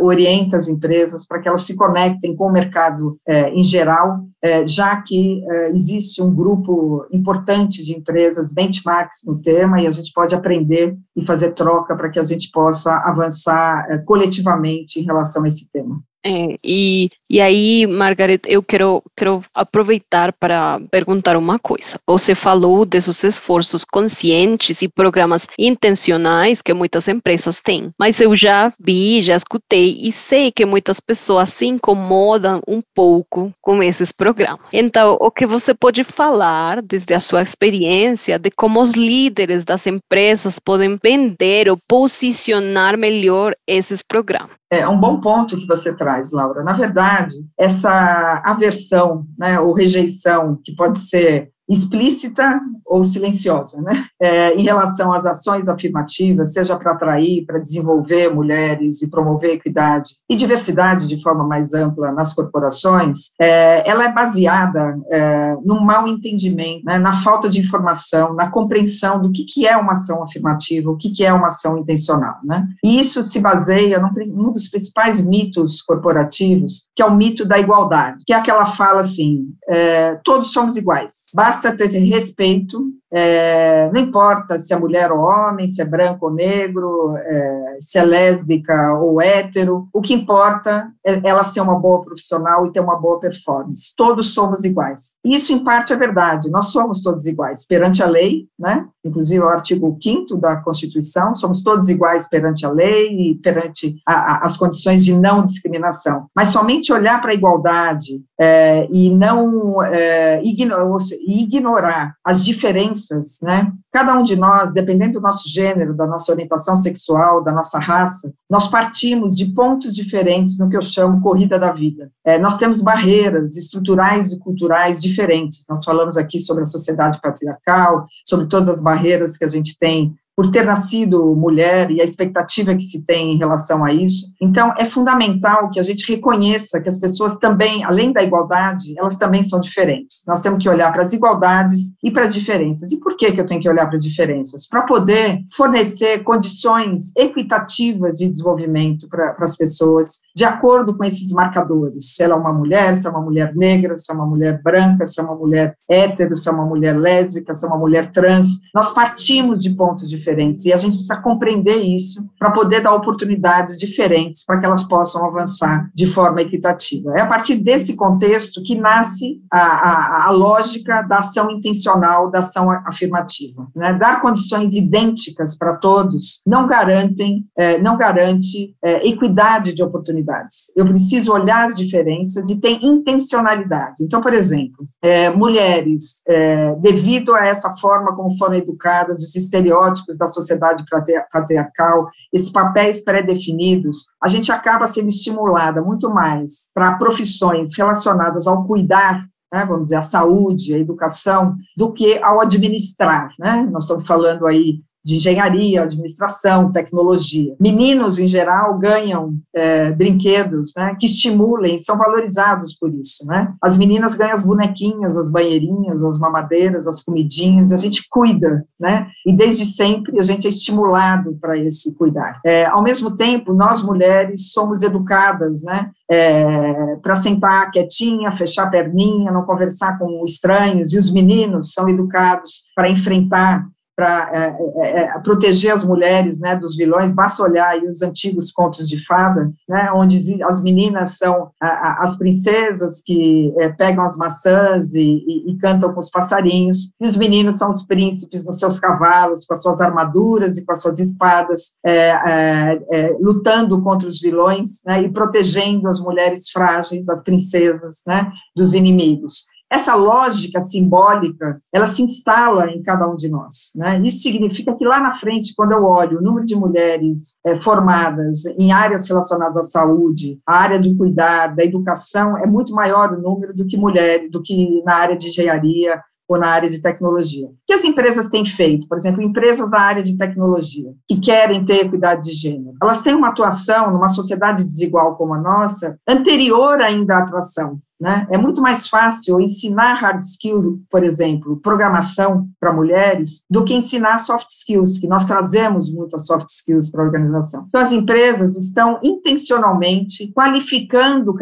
orienta 0.00 0.56
as 0.56 0.68
empresas 0.68 1.26
para 1.26 1.40
que 1.40 1.48
elas 1.48 1.62
se 1.62 1.76
conectem 1.76 2.34
com 2.34 2.46
o 2.46 2.52
mercado 2.52 3.18
é, 3.26 3.50
em 3.50 3.62
geral, 3.62 4.24
é, 4.42 4.66
já 4.66 5.00
que 5.02 5.42
existe 5.74 6.22
um 6.22 6.34
grupo 6.34 7.06
importante 7.12 7.84
de 7.84 7.96
empresas, 7.96 8.52
benchmarks 8.52 9.20
no 9.26 9.40
tema, 9.40 9.80
e 9.80 9.86
a 9.86 9.90
gente 9.90 10.12
pode 10.12 10.34
aprender 10.34 10.96
e 11.16 11.24
fazer 11.24 11.52
troca 11.52 11.94
para 11.94 12.10
que 12.10 12.18
a 12.18 12.24
gente 12.24 12.50
possa 12.50 12.92
avançar 13.04 13.86
coletivamente 14.04 14.98
em 14.98 15.04
relação 15.04 15.44
a 15.44 15.48
esse 15.48 15.70
tema. 15.70 16.00
É, 16.24 16.58
e, 16.62 17.10
e 17.28 17.40
aí, 17.40 17.86
Margaret, 17.86 18.40
eu 18.46 18.62
quero, 18.62 19.02
quero 19.16 19.42
aproveitar 19.54 20.32
para 20.32 20.80
perguntar 20.90 21.36
uma 21.36 21.58
coisa. 21.58 21.98
Você 22.06 22.34
falou 22.34 22.84
desses 22.84 23.22
esforços 23.24 23.84
conscientes 23.84 24.82
e 24.82 24.88
programas 24.88 25.46
intencionais 25.58 26.60
que 26.60 26.74
muitas 26.74 27.08
empresas 27.08 27.60
têm, 27.60 27.90
mas 27.98 28.20
eu 28.20 28.34
já 28.34 28.72
vi, 28.78 29.22
já 29.22 29.36
escutei 29.36 29.96
e 30.02 30.12
sei 30.12 30.50
que 30.52 30.66
muitas 30.66 31.00
pessoas 31.00 31.50
se 31.50 31.66
incomodam 31.66 32.60
um 32.68 32.82
pouco 32.94 33.50
com 33.60 33.82
esses 33.82 34.12
programas. 34.12 34.60
Então, 34.72 35.16
o 35.20 35.30
que 35.30 35.46
você 35.46 35.72
pode 35.72 36.04
falar, 36.04 36.82
desde 36.82 37.14
a 37.14 37.20
sua 37.20 37.42
experiência, 37.42 38.38
de 38.38 38.50
como 38.50 38.80
os 38.80 38.92
líderes 38.92 39.64
das 39.64 39.86
empresas 39.86 40.58
podem 40.58 40.98
vender 41.02 41.68
ou 41.68 41.78
posicionar 41.88 42.98
melhor 42.98 43.54
esses 43.66 44.02
programas? 44.02 44.60
É 44.72 44.86
um 44.86 44.96
bom 44.96 45.20
ponto 45.20 45.56
que 45.56 45.66
você 45.66 45.92
traz, 45.92 46.09
Laura. 46.32 46.62
Na 46.62 46.72
verdade, 46.72 47.34
essa 47.58 48.42
aversão, 48.44 49.24
né, 49.38 49.60
ou 49.60 49.72
rejeição, 49.72 50.58
que 50.64 50.74
pode 50.74 50.98
ser 50.98 51.50
explícita 51.70 52.60
ou 52.90 53.04
silenciosa, 53.04 53.80
né? 53.80 54.04
É, 54.20 54.52
em 54.56 54.62
relação 54.62 55.12
às 55.12 55.24
ações 55.24 55.68
afirmativas, 55.68 56.52
seja 56.52 56.76
para 56.76 56.90
atrair, 56.90 57.46
para 57.46 57.60
desenvolver 57.60 58.34
mulheres 58.34 59.00
e 59.00 59.08
promover 59.08 59.52
equidade 59.52 60.16
e 60.28 60.34
diversidade 60.34 61.06
de 61.06 61.22
forma 61.22 61.46
mais 61.46 61.72
ampla 61.72 62.10
nas 62.10 62.32
corporações, 62.32 63.30
é, 63.40 63.88
ela 63.88 64.04
é 64.04 64.12
baseada 64.12 64.98
é, 65.08 65.56
num 65.64 65.80
mau 65.80 66.08
entendimento, 66.08 66.84
né, 66.84 66.98
na 66.98 67.12
falta 67.12 67.48
de 67.48 67.60
informação, 67.60 68.34
na 68.34 68.50
compreensão 68.50 69.22
do 69.22 69.30
que, 69.30 69.44
que 69.44 69.66
é 69.66 69.76
uma 69.76 69.92
ação 69.92 70.24
afirmativa, 70.24 70.90
o 70.90 70.96
que, 70.96 71.10
que 71.10 71.24
é 71.24 71.32
uma 71.32 71.46
ação 71.46 71.78
intencional, 71.78 72.38
né? 72.42 72.66
E 72.84 72.98
isso 72.98 73.22
se 73.22 73.38
baseia 73.38 74.00
num, 74.00 74.10
num 74.34 74.52
dos 74.52 74.68
principais 74.68 75.24
mitos 75.24 75.80
corporativos, 75.80 76.88
que 76.96 77.02
é 77.02 77.06
o 77.06 77.14
mito 77.14 77.44
da 77.44 77.58
igualdade, 77.58 78.24
que 78.26 78.32
é 78.32 78.36
aquela 78.36 78.66
fala 78.66 79.02
assim, 79.02 79.44
é, 79.68 80.18
todos 80.24 80.52
somos 80.52 80.76
iguais, 80.76 81.12
basta 81.32 81.59
basta 81.60 81.76
ter 81.76 81.98
respeito 82.08 82.99
é, 83.12 83.90
não 83.92 84.00
importa 84.00 84.58
se 84.58 84.72
é 84.72 84.78
mulher 84.78 85.10
ou 85.10 85.20
homem, 85.20 85.66
se 85.66 85.82
é 85.82 85.84
branco 85.84 86.26
ou 86.26 86.32
negro, 86.32 87.16
é, 87.16 87.78
se 87.80 87.98
é 87.98 88.04
lésbica 88.04 88.94
ou 88.94 89.20
hétero, 89.20 89.88
o 89.92 90.00
que 90.00 90.14
importa 90.14 90.88
é 91.04 91.20
ela 91.24 91.44
ser 91.44 91.60
uma 91.60 91.78
boa 91.78 92.02
profissional 92.02 92.66
e 92.66 92.72
ter 92.72 92.80
uma 92.80 92.96
boa 92.96 93.18
performance. 93.18 93.92
Todos 93.96 94.32
somos 94.32 94.64
iguais. 94.64 95.14
Isso, 95.24 95.52
em 95.52 95.64
parte, 95.64 95.92
é 95.92 95.96
verdade, 95.96 96.50
nós 96.50 96.66
somos 96.66 97.02
todos 97.02 97.26
iguais 97.26 97.66
perante 97.66 98.02
a 98.02 98.06
lei, 98.06 98.46
né? 98.58 98.86
inclusive 99.04 99.42
o 99.42 99.48
artigo 99.48 99.96
5 100.00 100.36
da 100.36 100.56
Constituição, 100.56 101.34
somos 101.34 101.62
todos 101.62 101.88
iguais 101.88 102.28
perante 102.28 102.66
a 102.66 102.70
lei 102.70 103.30
e 103.30 103.34
perante 103.36 103.96
a, 104.06 104.14
a, 104.14 104.44
as 104.44 104.56
condições 104.56 105.04
de 105.04 105.18
não 105.18 105.42
discriminação. 105.42 106.26
Mas 106.36 106.48
somente 106.48 106.92
olhar 106.92 107.20
para 107.20 107.30
a 107.30 107.34
igualdade 107.34 108.22
é, 108.38 108.86
e 108.92 109.10
não 109.10 109.82
é, 109.82 110.42
ignorar, 110.44 110.98
ignorar 111.26 112.14
as 112.24 112.44
diferenças 112.44 112.99
né? 113.42 113.72
Cada 113.92 114.18
um 114.18 114.22
de 114.22 114.36
nós, 114.36 114.72
dependendo 114.72 115.14
do 115.14 115.20
nosso 115.20 115.48
gênero, 115.48 115.94
da 115.94 116.06
nossa 116.06 116.32
orientação 116.32 116.76
sexual, 116.76 117.42
da 117.42 117.52
nossa 117.52 117.78
raça, 117.78 118.32
nós 118.48 118.68
partimos 118.68 119.34
de 119.34 119.46
pontos 119.46 119.92
diferentes 119.92 120.58
no 120.58 120.68
que 120.68 120.76
eu 120.76 120.82
chamo 120.82 121.20
corrida 121.20 121.58
da 121.58 121.72
vida. 121.72 122.10
É, 122.24 122.38
nós 122.38 122.56
temos 122.56 122.80
barreiras 122.82 123.56
estruturais 123.56 124.32
e 124.32 124.38
culturais 124.38 125.00
diferentes. 125.00 125.64
Nós 125.68 125.84
falamos 125.84 126.16
aqui 126.16 126.38
sobre 126.38 126.62
a 126.62 126.66
sociedade 126.66 127.20
patriarcal, 127.20 128.06
sobre 128.26 128.46
todas 128.46 128.68
as 128.68 128.80
barreiras 128.80 129.36
que 129.36 129.44
a 129.44 129.48
gente 129.48 129.78
tem 129.78 130.14
por 130.40 130.50
ter 130.50 130.64
nascido 130.64 131.36
mulher 131.36 131.90
e 131.90 132.00
a 132.00 132.04
expectativa 132.04 132.74
que 132.74 132.82
se 132.82 133.04
tem 133.04 133.34
em 133.34 133.36
relação 133.36 133.84
a 133.84 133.92
isso. 133.92 134.24
Então, 134.40 134.72
é 134.78 134.86
fundamental 134.86 135.68
que 135.68 135.78
a 135.78 135.82
gente 135.82 136.10
reconheça 136.10 136.80
que 136.80 136.88
as 136.88 136.98
pessoas 136.98 137.36
também, 137.36 137.84
além 137.84 138.10
da 138.10 138.22
igualdade, 138.22 138.98
elas 138.98 139.18
também 139.18 139.42
são 139.42 139.60
diferentes. 139.60 140.22
Nós 140.26 140.40
temos 140.40 140.62
que 140.62 140.68
olhar 140.70 140.90
para 140.94 141.02
as 141.02 141.12
igualdades 141.12 141.94
e 142.02 142.10
para 142.10 142.24
as 142.24 142.32
diferenças. 142.32 142.90
E 142.90 142.98
por 142.98 143.18
que, 143.18 143.32
que 143.32 143.38
eu 143.38 143.44
tenho 143.44 143.60
que 143.60 143.68
olhar 143.68 143.84
para 143.84 143.96
as 143.96 144.02
diferenças? 144.02 144.66
Para 144.66 144.80
poder 144.80 145.40
fornecer 145.54 146.24
condições 146.24 147.14
equitativas 147.14 148.16
de 148.16 148.26
desenvolvimento 148.26 149.10
para, 149.10 149.36
as 149.40 149.54
pessoas, 149.54 150.20
de 150.34 150.44
acordo 150.46 150.96
com 150.96 151.04
esses 151.04 151.30
marcadores. 151.32 152.14
Se 152.14 152.22
ela 152.22 152.34
é 152.34 152.38
uma 152.38 152.52
mulher, 152.54 152.96
se 152.96 153.06
é 153.06 153.10
uma 153.10 153.20
mulher 153.20 153.54
negra, 153.54 153.98
se 153.98 154.10
é 154.10 154.14
uma 154.14 154.24
mulher 154.24 154.62
branca, 154.62 155.04
se 155.04 155.20
é 155.20 155.22
uma 155.22 155.34
mulher 155.34 155.76
hétero, 155.86 156.34
se 156.34 156.48
é 156.48 156.52
uma 156.52 156.64
mulher 156.64 156.98
lésbica, 156.98 157.54
se 157.54 157.62
é 157.62 157.68
uma 157.68 157.76
mulher 157.76 158.10
trans. 158.10 158.60
Nós 158.74 158.90
partimos 158.90 159.60
de 159.60 159.68
pontos 159.68 160.08
diferentes 160.08 160.29
diferentes. 160.30 160.64
E 160.64 160.72
a 160.72 160.76
gente 160.76 160.92
precisa 160.92 161.16
compreender 161.16 161.76
isso 161.76 162.24
para 162.38 162.50
poder 162.50 162.80
dar 162.80 162.94
oportunidades 162.94 163.78
diferentes 163.78 164.44
para 164.44 164.58
que 164.58 164.66
elas 164.66 164.82
possam 164.82 165.24
avançar 165.24 165.90
de 165.94 166.06
forma 166.06 166.40
equitativa. 166.42 167.12
É 167.16 167.22
a 167.22 167.26
partir 167.26 167.56
desse 167.56 167.96
contexto 167.96 168.62
que 168.62 168.74
nasce 168.74 169.40
a, 169.50 169.60
a, 169.60 170.26
a 170.26 170.30
lógica 170.30 171.02
da 171.02 171.18
ação 171.18 171.50
intencional, 171.50 172.30
da 172.30 172.40
ação 172.40 172.70
afirmativa. 172.86 173.66
Né? 173.74 173.94
Dar 173.94 174.20
condições 174.20 174.74
idênticas 174.74 175.56
para 175.56 175.76
todos 175.76 176.40
não 176.46 176.66
garantem, 176.66 177.44
é, 177.56 177.78
não 177.78 177.96
garante 177.96 178.74
é, 178.82 179.08
equidade 179.08 179.74
de 179.74 179.82
oportunidades. 179.82 180.72
Eu 180.76 180.86
preciso 180.86 181.32
olhar 181.32 181.66
as 181.66 181.76
diferenças 181.76 182.50
e 182.50 182.56
ter 182.56 182.78
intencionalidade. 182.82 183.96
Então, 184.00 184.20
por 184.20 184.32
exemplo, 184.32 184.86
é, 185.02 185.30
mulheres, 185.30 186.22
é, 186.28 186.74
devido 186.76 187.34
a 187.34 187.46
essa 187.46 187.70
forma 187.72 188.14
como 188.14 188.36
foram 188.36 188.54
educadas, 188.54 189.20
os 189.20 189.34
estereótipos 189.34 190.09
da 190.18 190.26
sociedade 190.26 190.84
patriarcal, 191.32 192.08
esses 192.32 192.50
papéis 192.50 193.02
pré-definidos, 193.02 194.06
a 194.22 194.28
gente 194.28 194.52
acaba 194.52 194.86
sendo 194.86 195.08
estimulada 195.08 195.82
muito 195.82 196.10
mais 196.10 196.70
para 196.74 196.94
profissões 196.94 197.76
relacionadas 197.76 198.46
ao 198.46 198.66
cuidar 198.66 199.24
né, 199.52 199.64
vamos 199.64 199.84
dizer, 199.84 199.96
a 199.96 200.02
saúde, 200.02 200.74
a 200.74 200.78
educação, 200.78 201.56
do 201.76 201.92
que 201.92 202.22
ao 202.22 202.40
administrar. 202.40 203.30
Né? 203.38 203.68
Nós 203.70 203.82
estamos 203.82 204.06
falando 204.06 204.46
aí 204.46 204.80
de 205.04 205.16
engenharia, 205.16 205.82
administração, 205.82 206.70
tecnologia. 206.70 207.54
Meninos, 207.58 208.18
em 208.18 208.28
geral, 208.28 208.78
ganham 208.78 209.34
é, 209.54 209.90
brinquedos 209.92 210.72
né, 210.76 210.94
que 210.98 211.06
estimulem, 211.06 211.78
são 211.78 211.96
valorizados 211.96 212.76
por 212.78 212.92
isso. 212.94 213.26
Né? 213.26 213.52
As 213.62 213.76
meninas 213.76 214.14
ganham 214.14 214.34
as 214.34 214.44
bonequinhas, 214.44 215.16
as 215.16 215.30
banheirinhas, 215.30 216.02
as 216.02 216.18
mamadeiras, 216.18 216.86
as 216.86 217.02
comidinhas, 217.02 217.72
a 217.72 217.76
gente 217.76 218.06
cuida, 218.10 218.64
né? 218.78 219.08
e 219.26 219.32
desde 219.32 219.64
sempre 219.64 220.18
a 220.18 220.22
gente 220.22 220.46
é 220.46 220.50
estimulado 220.50 221.36
para 221.40 221.58
esse 221.58 221.96
cuidar. 221.96 222.40
É, 222.44 222.66
ao 222.66 222.82
mesmo 222.82 223.16
tempo, 223.16 223.52
nós 223.52 223.82
mulheres 223.82 224.52
somos 224.52 224.82
educadas 224.82 225.62
né, 225.62 225.90
é, 226.10 226.96
para 226.96 227.16
sentar 227.16 227.70
quietinha, 227.70 228.32
fechar 228.32 228.64
a 228.64 228.70
perninha, 228.70 229.32
não 229.32 229.46
conversar 229.46 229.98
com 229.98 230.24
estranhos, 230.24 230.92
e 230.92 230.98
os 230.98 231.10
meninos 231.10 231.72
são 231.72 231.88
educados 231.88 232.64
para 232.74 232.88
enfrentar 232.88 233.66
para 234.00 234.30
é, 234.32 234.56
é, 234.78 235.00
é, 235.02 235.18
proteger 235.18 235.74
as 235.74 235.84
mulheres 235.84 236.40
né, 236.40 236.56
dos 236.56 236.74
vilões, 236.74 237.12
basta 237.12 237.42
olhar 237.42 237.76
os 237.82 238.00
antigos 238.00 238.50
contos 238.50 238.88
de 238.88 238.98
fada, 239.04 239.52
né, 239.68 239.90
onde 239.94 240.42
as 240.42 240.62
meninas 240.62 241.18
são 241.18 241.50
a, 241.60 241.66
a, 241.66 242.02
as 242.02 242.16
princesas 242.16 243.02
que 243.04 243.52
é, 243.58 243.68
pegam 243.68 244.02
as 244.02 244.16
maçãs 244.16 244.94
e, 244.94 245.22
e, 245.26 245.52
e, 245.52 245.58
cantam 245.58 245.92
com 245.92 246.00
os 246.00 246.08
passarinhos, 246.08 246.92
e 246.98 247.06
os 247.06 247.14
meninos 247.14 247.58
são 247.58 247.68
os 247.68 247.82
príncipes 247.82 248.46
nos 248.46 248.58
seus 248.58 248.78
cavalos, 248.78 249.44
com 249.44 249.52
as 249.52 249.60
suas 249.60 249.82
armaduras 249.82 250.56
e 250.56 250.64
com 250.64 250.72
as 250.72 250.80
suas 250.80 250.98
espadas, 250.98 251.72
é, 251.84 252.80
é, 252.90 253.16
lutando 253.20 253.82
contra 253.82 254.08
os 254.08 254.18
vilões 254.18 254.82
né, 254.86 255.02
e 255.02 255.10
protegendo 255.10 255.88
as 255.88 256.00
mulheres 256.00 256.48
frágeis, 256.48 257.06
as 257.10 257.22
princesas, 257.22 258.00
né, 258.06 258.32
dos 258.56 258.72
inimigos. 258.72 259.44
Essa 259.70 259.94
lógica 259.94 260.60
simbólica, 260.60 261.62
ela 261.72 261.86
se 261.86 262.02
instala 262.02 262.68
em 262.70 262.82
cada 262.82 263.08
um 263.08 263.14
de 263.14 263.28
nós. 263.28 263.70
Né? 263.76 264.00
Isso 264.04 264.20
significa 264.20 264.74
que 264.74 264.84
lá 264.84 265.00
na 265.00 265.12
frente, 265.12 265.54
quando 265.56 265.72
eu 265.72 265.84
olho 265.84 266.18
o 266.18 266.22
número 266.22 266.44
de 266.44 266.56
mulheres 266.56 267.36
é, 267.46 267.54
formadas 267.54 268.44
em 268.58 268.72
áreas 268.72 269.08
relacionadas 269.08 269.56
à 269.56 269.62
saúde, 269.62 270.40
a 270.44 270.58
área 270.58 270.80
do 270.80 270.96
cuidar, 270.96 271.54
da 271.54 271.64
educação, 271.64 272.36
é 272.36 272.46
muito 272.46 272.74
maior 272.74 273.12
o 273.12 273.22
número 273.22 273.54
do 273.54 273.64
que 273.64 273.76
mulheres, 273.76 274.28
do 274.28 274.42
que 274.42 274.82
na 274.84 274.96
área 274.96 275.16
de 275.16 275.28
engenharia 275.28 276.02
ou 276.28 276.36
na 276.38 276.48
área 276.48 276.68
de 276.68 276.80
tecnologia. 276.80 277.46
O 277.46 277.54
que 277.66 277.72
as 277.72 277.84
empresas 277.84 278.28
têm 278.28 278.44
feito? 278.46 278.88
Por 278.88 278.96
exemplo, 278.96 279.22
empresas 279.22 279.70
da 279.70 279.80
área 279.80 280.02
de 280.02 280.16
tecnologia 280.16 280.92
que 281.08 281.18
querem 281.20 281.64
ter 281.64 281.86
equidade 281.86 282.22
de 282.22 282.30
gênero. 282.30 282.76
Elas 282.82 283.02
têm 283.02 283.14
uma 283.14 283.28
atuação 283.28 283.92
numa 283.92 284.08
sociedade 284.08 284.64
desigual 284.64 285.16
como 285.16 285.34
a 285.34 285.38
nossa, 285.38 285.96
anterior 286.08 286.80
ainda 286.80 287.16
à 287.16 287.22
atuação 287.22 287.80
né? 288.00 288.26
É 288.30 288.38
muito 288.38 288.62
mais 288.62 288.88
fácil 288.88 289.40
ensinar 289.40 289.94
hard 289.94 290.22
skills, 290.22 290.78
por 290.90 291.04
exemplo, 291.04 291.56
programação 291.62 292.48
para 292.58 292.72
mulheres, 292.72 293.44
do 293.50 293.64
que 293.64 293.74
ensinar 293.74 294.18
soft 294.18 294.48
skills, 294.48 294.98
que 294.98 295.06
nós 295.06 295.26
trazemos 295.26 295.92
muitas 295.92 296.26
soft 296.26 296.48
skills 296.48 296.90
para 296.90 297.02
a 297.02 297.06
organização. 297.06 297.66
Então, 297.68 297.80
as 297.80 297.92
empresas 297.92 298.56
estão 298.56 298.98
intencionalmente 299.02 300.32
qualificando 300.32 301.34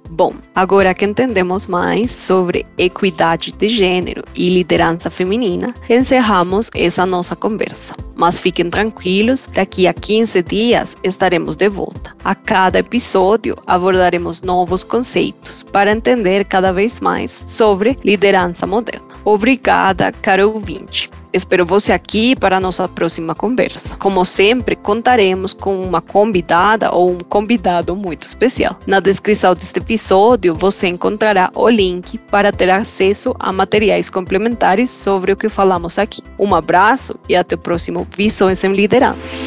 Bom, 0.10 0.34
agora 0.56 0.94
que 0.94 1.06
entendemos 1.06 1.68
mais 1.68 2.12
sobre 2.12 2.66
equidade 2.78 3.52
de 3.52 3.68
gênero 3.68 4.24
e 4.36 4.50
liderança 4.50 5.10
feminina, 5.10 5.74
encerramos 5.90 6.70
essa 6.74 7.06
nossa 7.06 7.36
conversa. 7.36 7.94
Mas 8.16 8.40
fiquem 8.40 8.70
tranquilos, 8.70 9.48
daqui 9.54 9.86
a 9.86 9.94
15 9.94 10.42
dias 10.44 10.96
estaremos 11.04 11.56
de 11.56 11.70
volta. 11.70 12.16
A 12.24 12.34
cada 12.34 12.80
episódio 12.80 13.58
abordaremos 13.68 14.42
novos 14.42 14.84
conceitos 14.84 15.64
para 15.64 15.92
entender 15.92 16.46
cada 16.46 16.72
vez 16.72 17.02
mais 17.02 17.32
sobre 17.32 17.98
liderança 18.04 18.66
moderna. 18.66 19.06
Obrigada, 19.26 20.12
caro 20.22 20.54
ouvinte. 20.54 21.10
Espero 21.34 21.66
você 21.66 21.92
aqui 21.92 22.36
para 22.36 22.58
a 22.58 22.60
nossa 22.60 22.88
próxima 22.88 23.36
conversa. 23.36 23.98
Como 23.98 24.24
sempre, 24.26 24.76
contaremos 24.76 25.54
com 25.54 25.82
uma 25.82 26.02
convidada 26.02 26.92
ou 26.92 27.12
um 27.12 27.20
convidado 27.20 27.96
muito 27.96 28.28
especial. 28.28 28.78
Na 28.88 29.00
descrição 29.00 29.54
deste 29.54 29.80
episódio, 29.80 30.56
você 30.56 30.88
encontrará 30.88 31.52
o 31.54 31.68
link 31.70 32.18
para 32.18 32.52
ter 32.52 32.72
acesso 32.72 33.36
a 33.40 33.52
materiais 33.52 34.10
complementares 34.10 34.90
sobre 34.90 35.32
o 35.32 35.38
que 35.38 35.50
falamos 35.50 36.00
aqui. 36.00 36.22
Um 36.40 36.56
abraço 36.56 37.20
e 37.28 37.36
até 37.36 37.56
o 37.56 37.60
próximo 37.60 38.08
Visões 38.16 38.64
em 38.64 38.72
Liderança. 38.72 39.38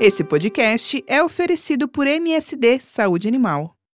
Esse 0.00 0.24
podcast 0.24 1.02
é 1.06 1.22
oferecido 1.22 1.88
por 1.88 2.06
MSD 2.06 2.80
Saúde 2.80 3.28
Animal. 3.28 3.74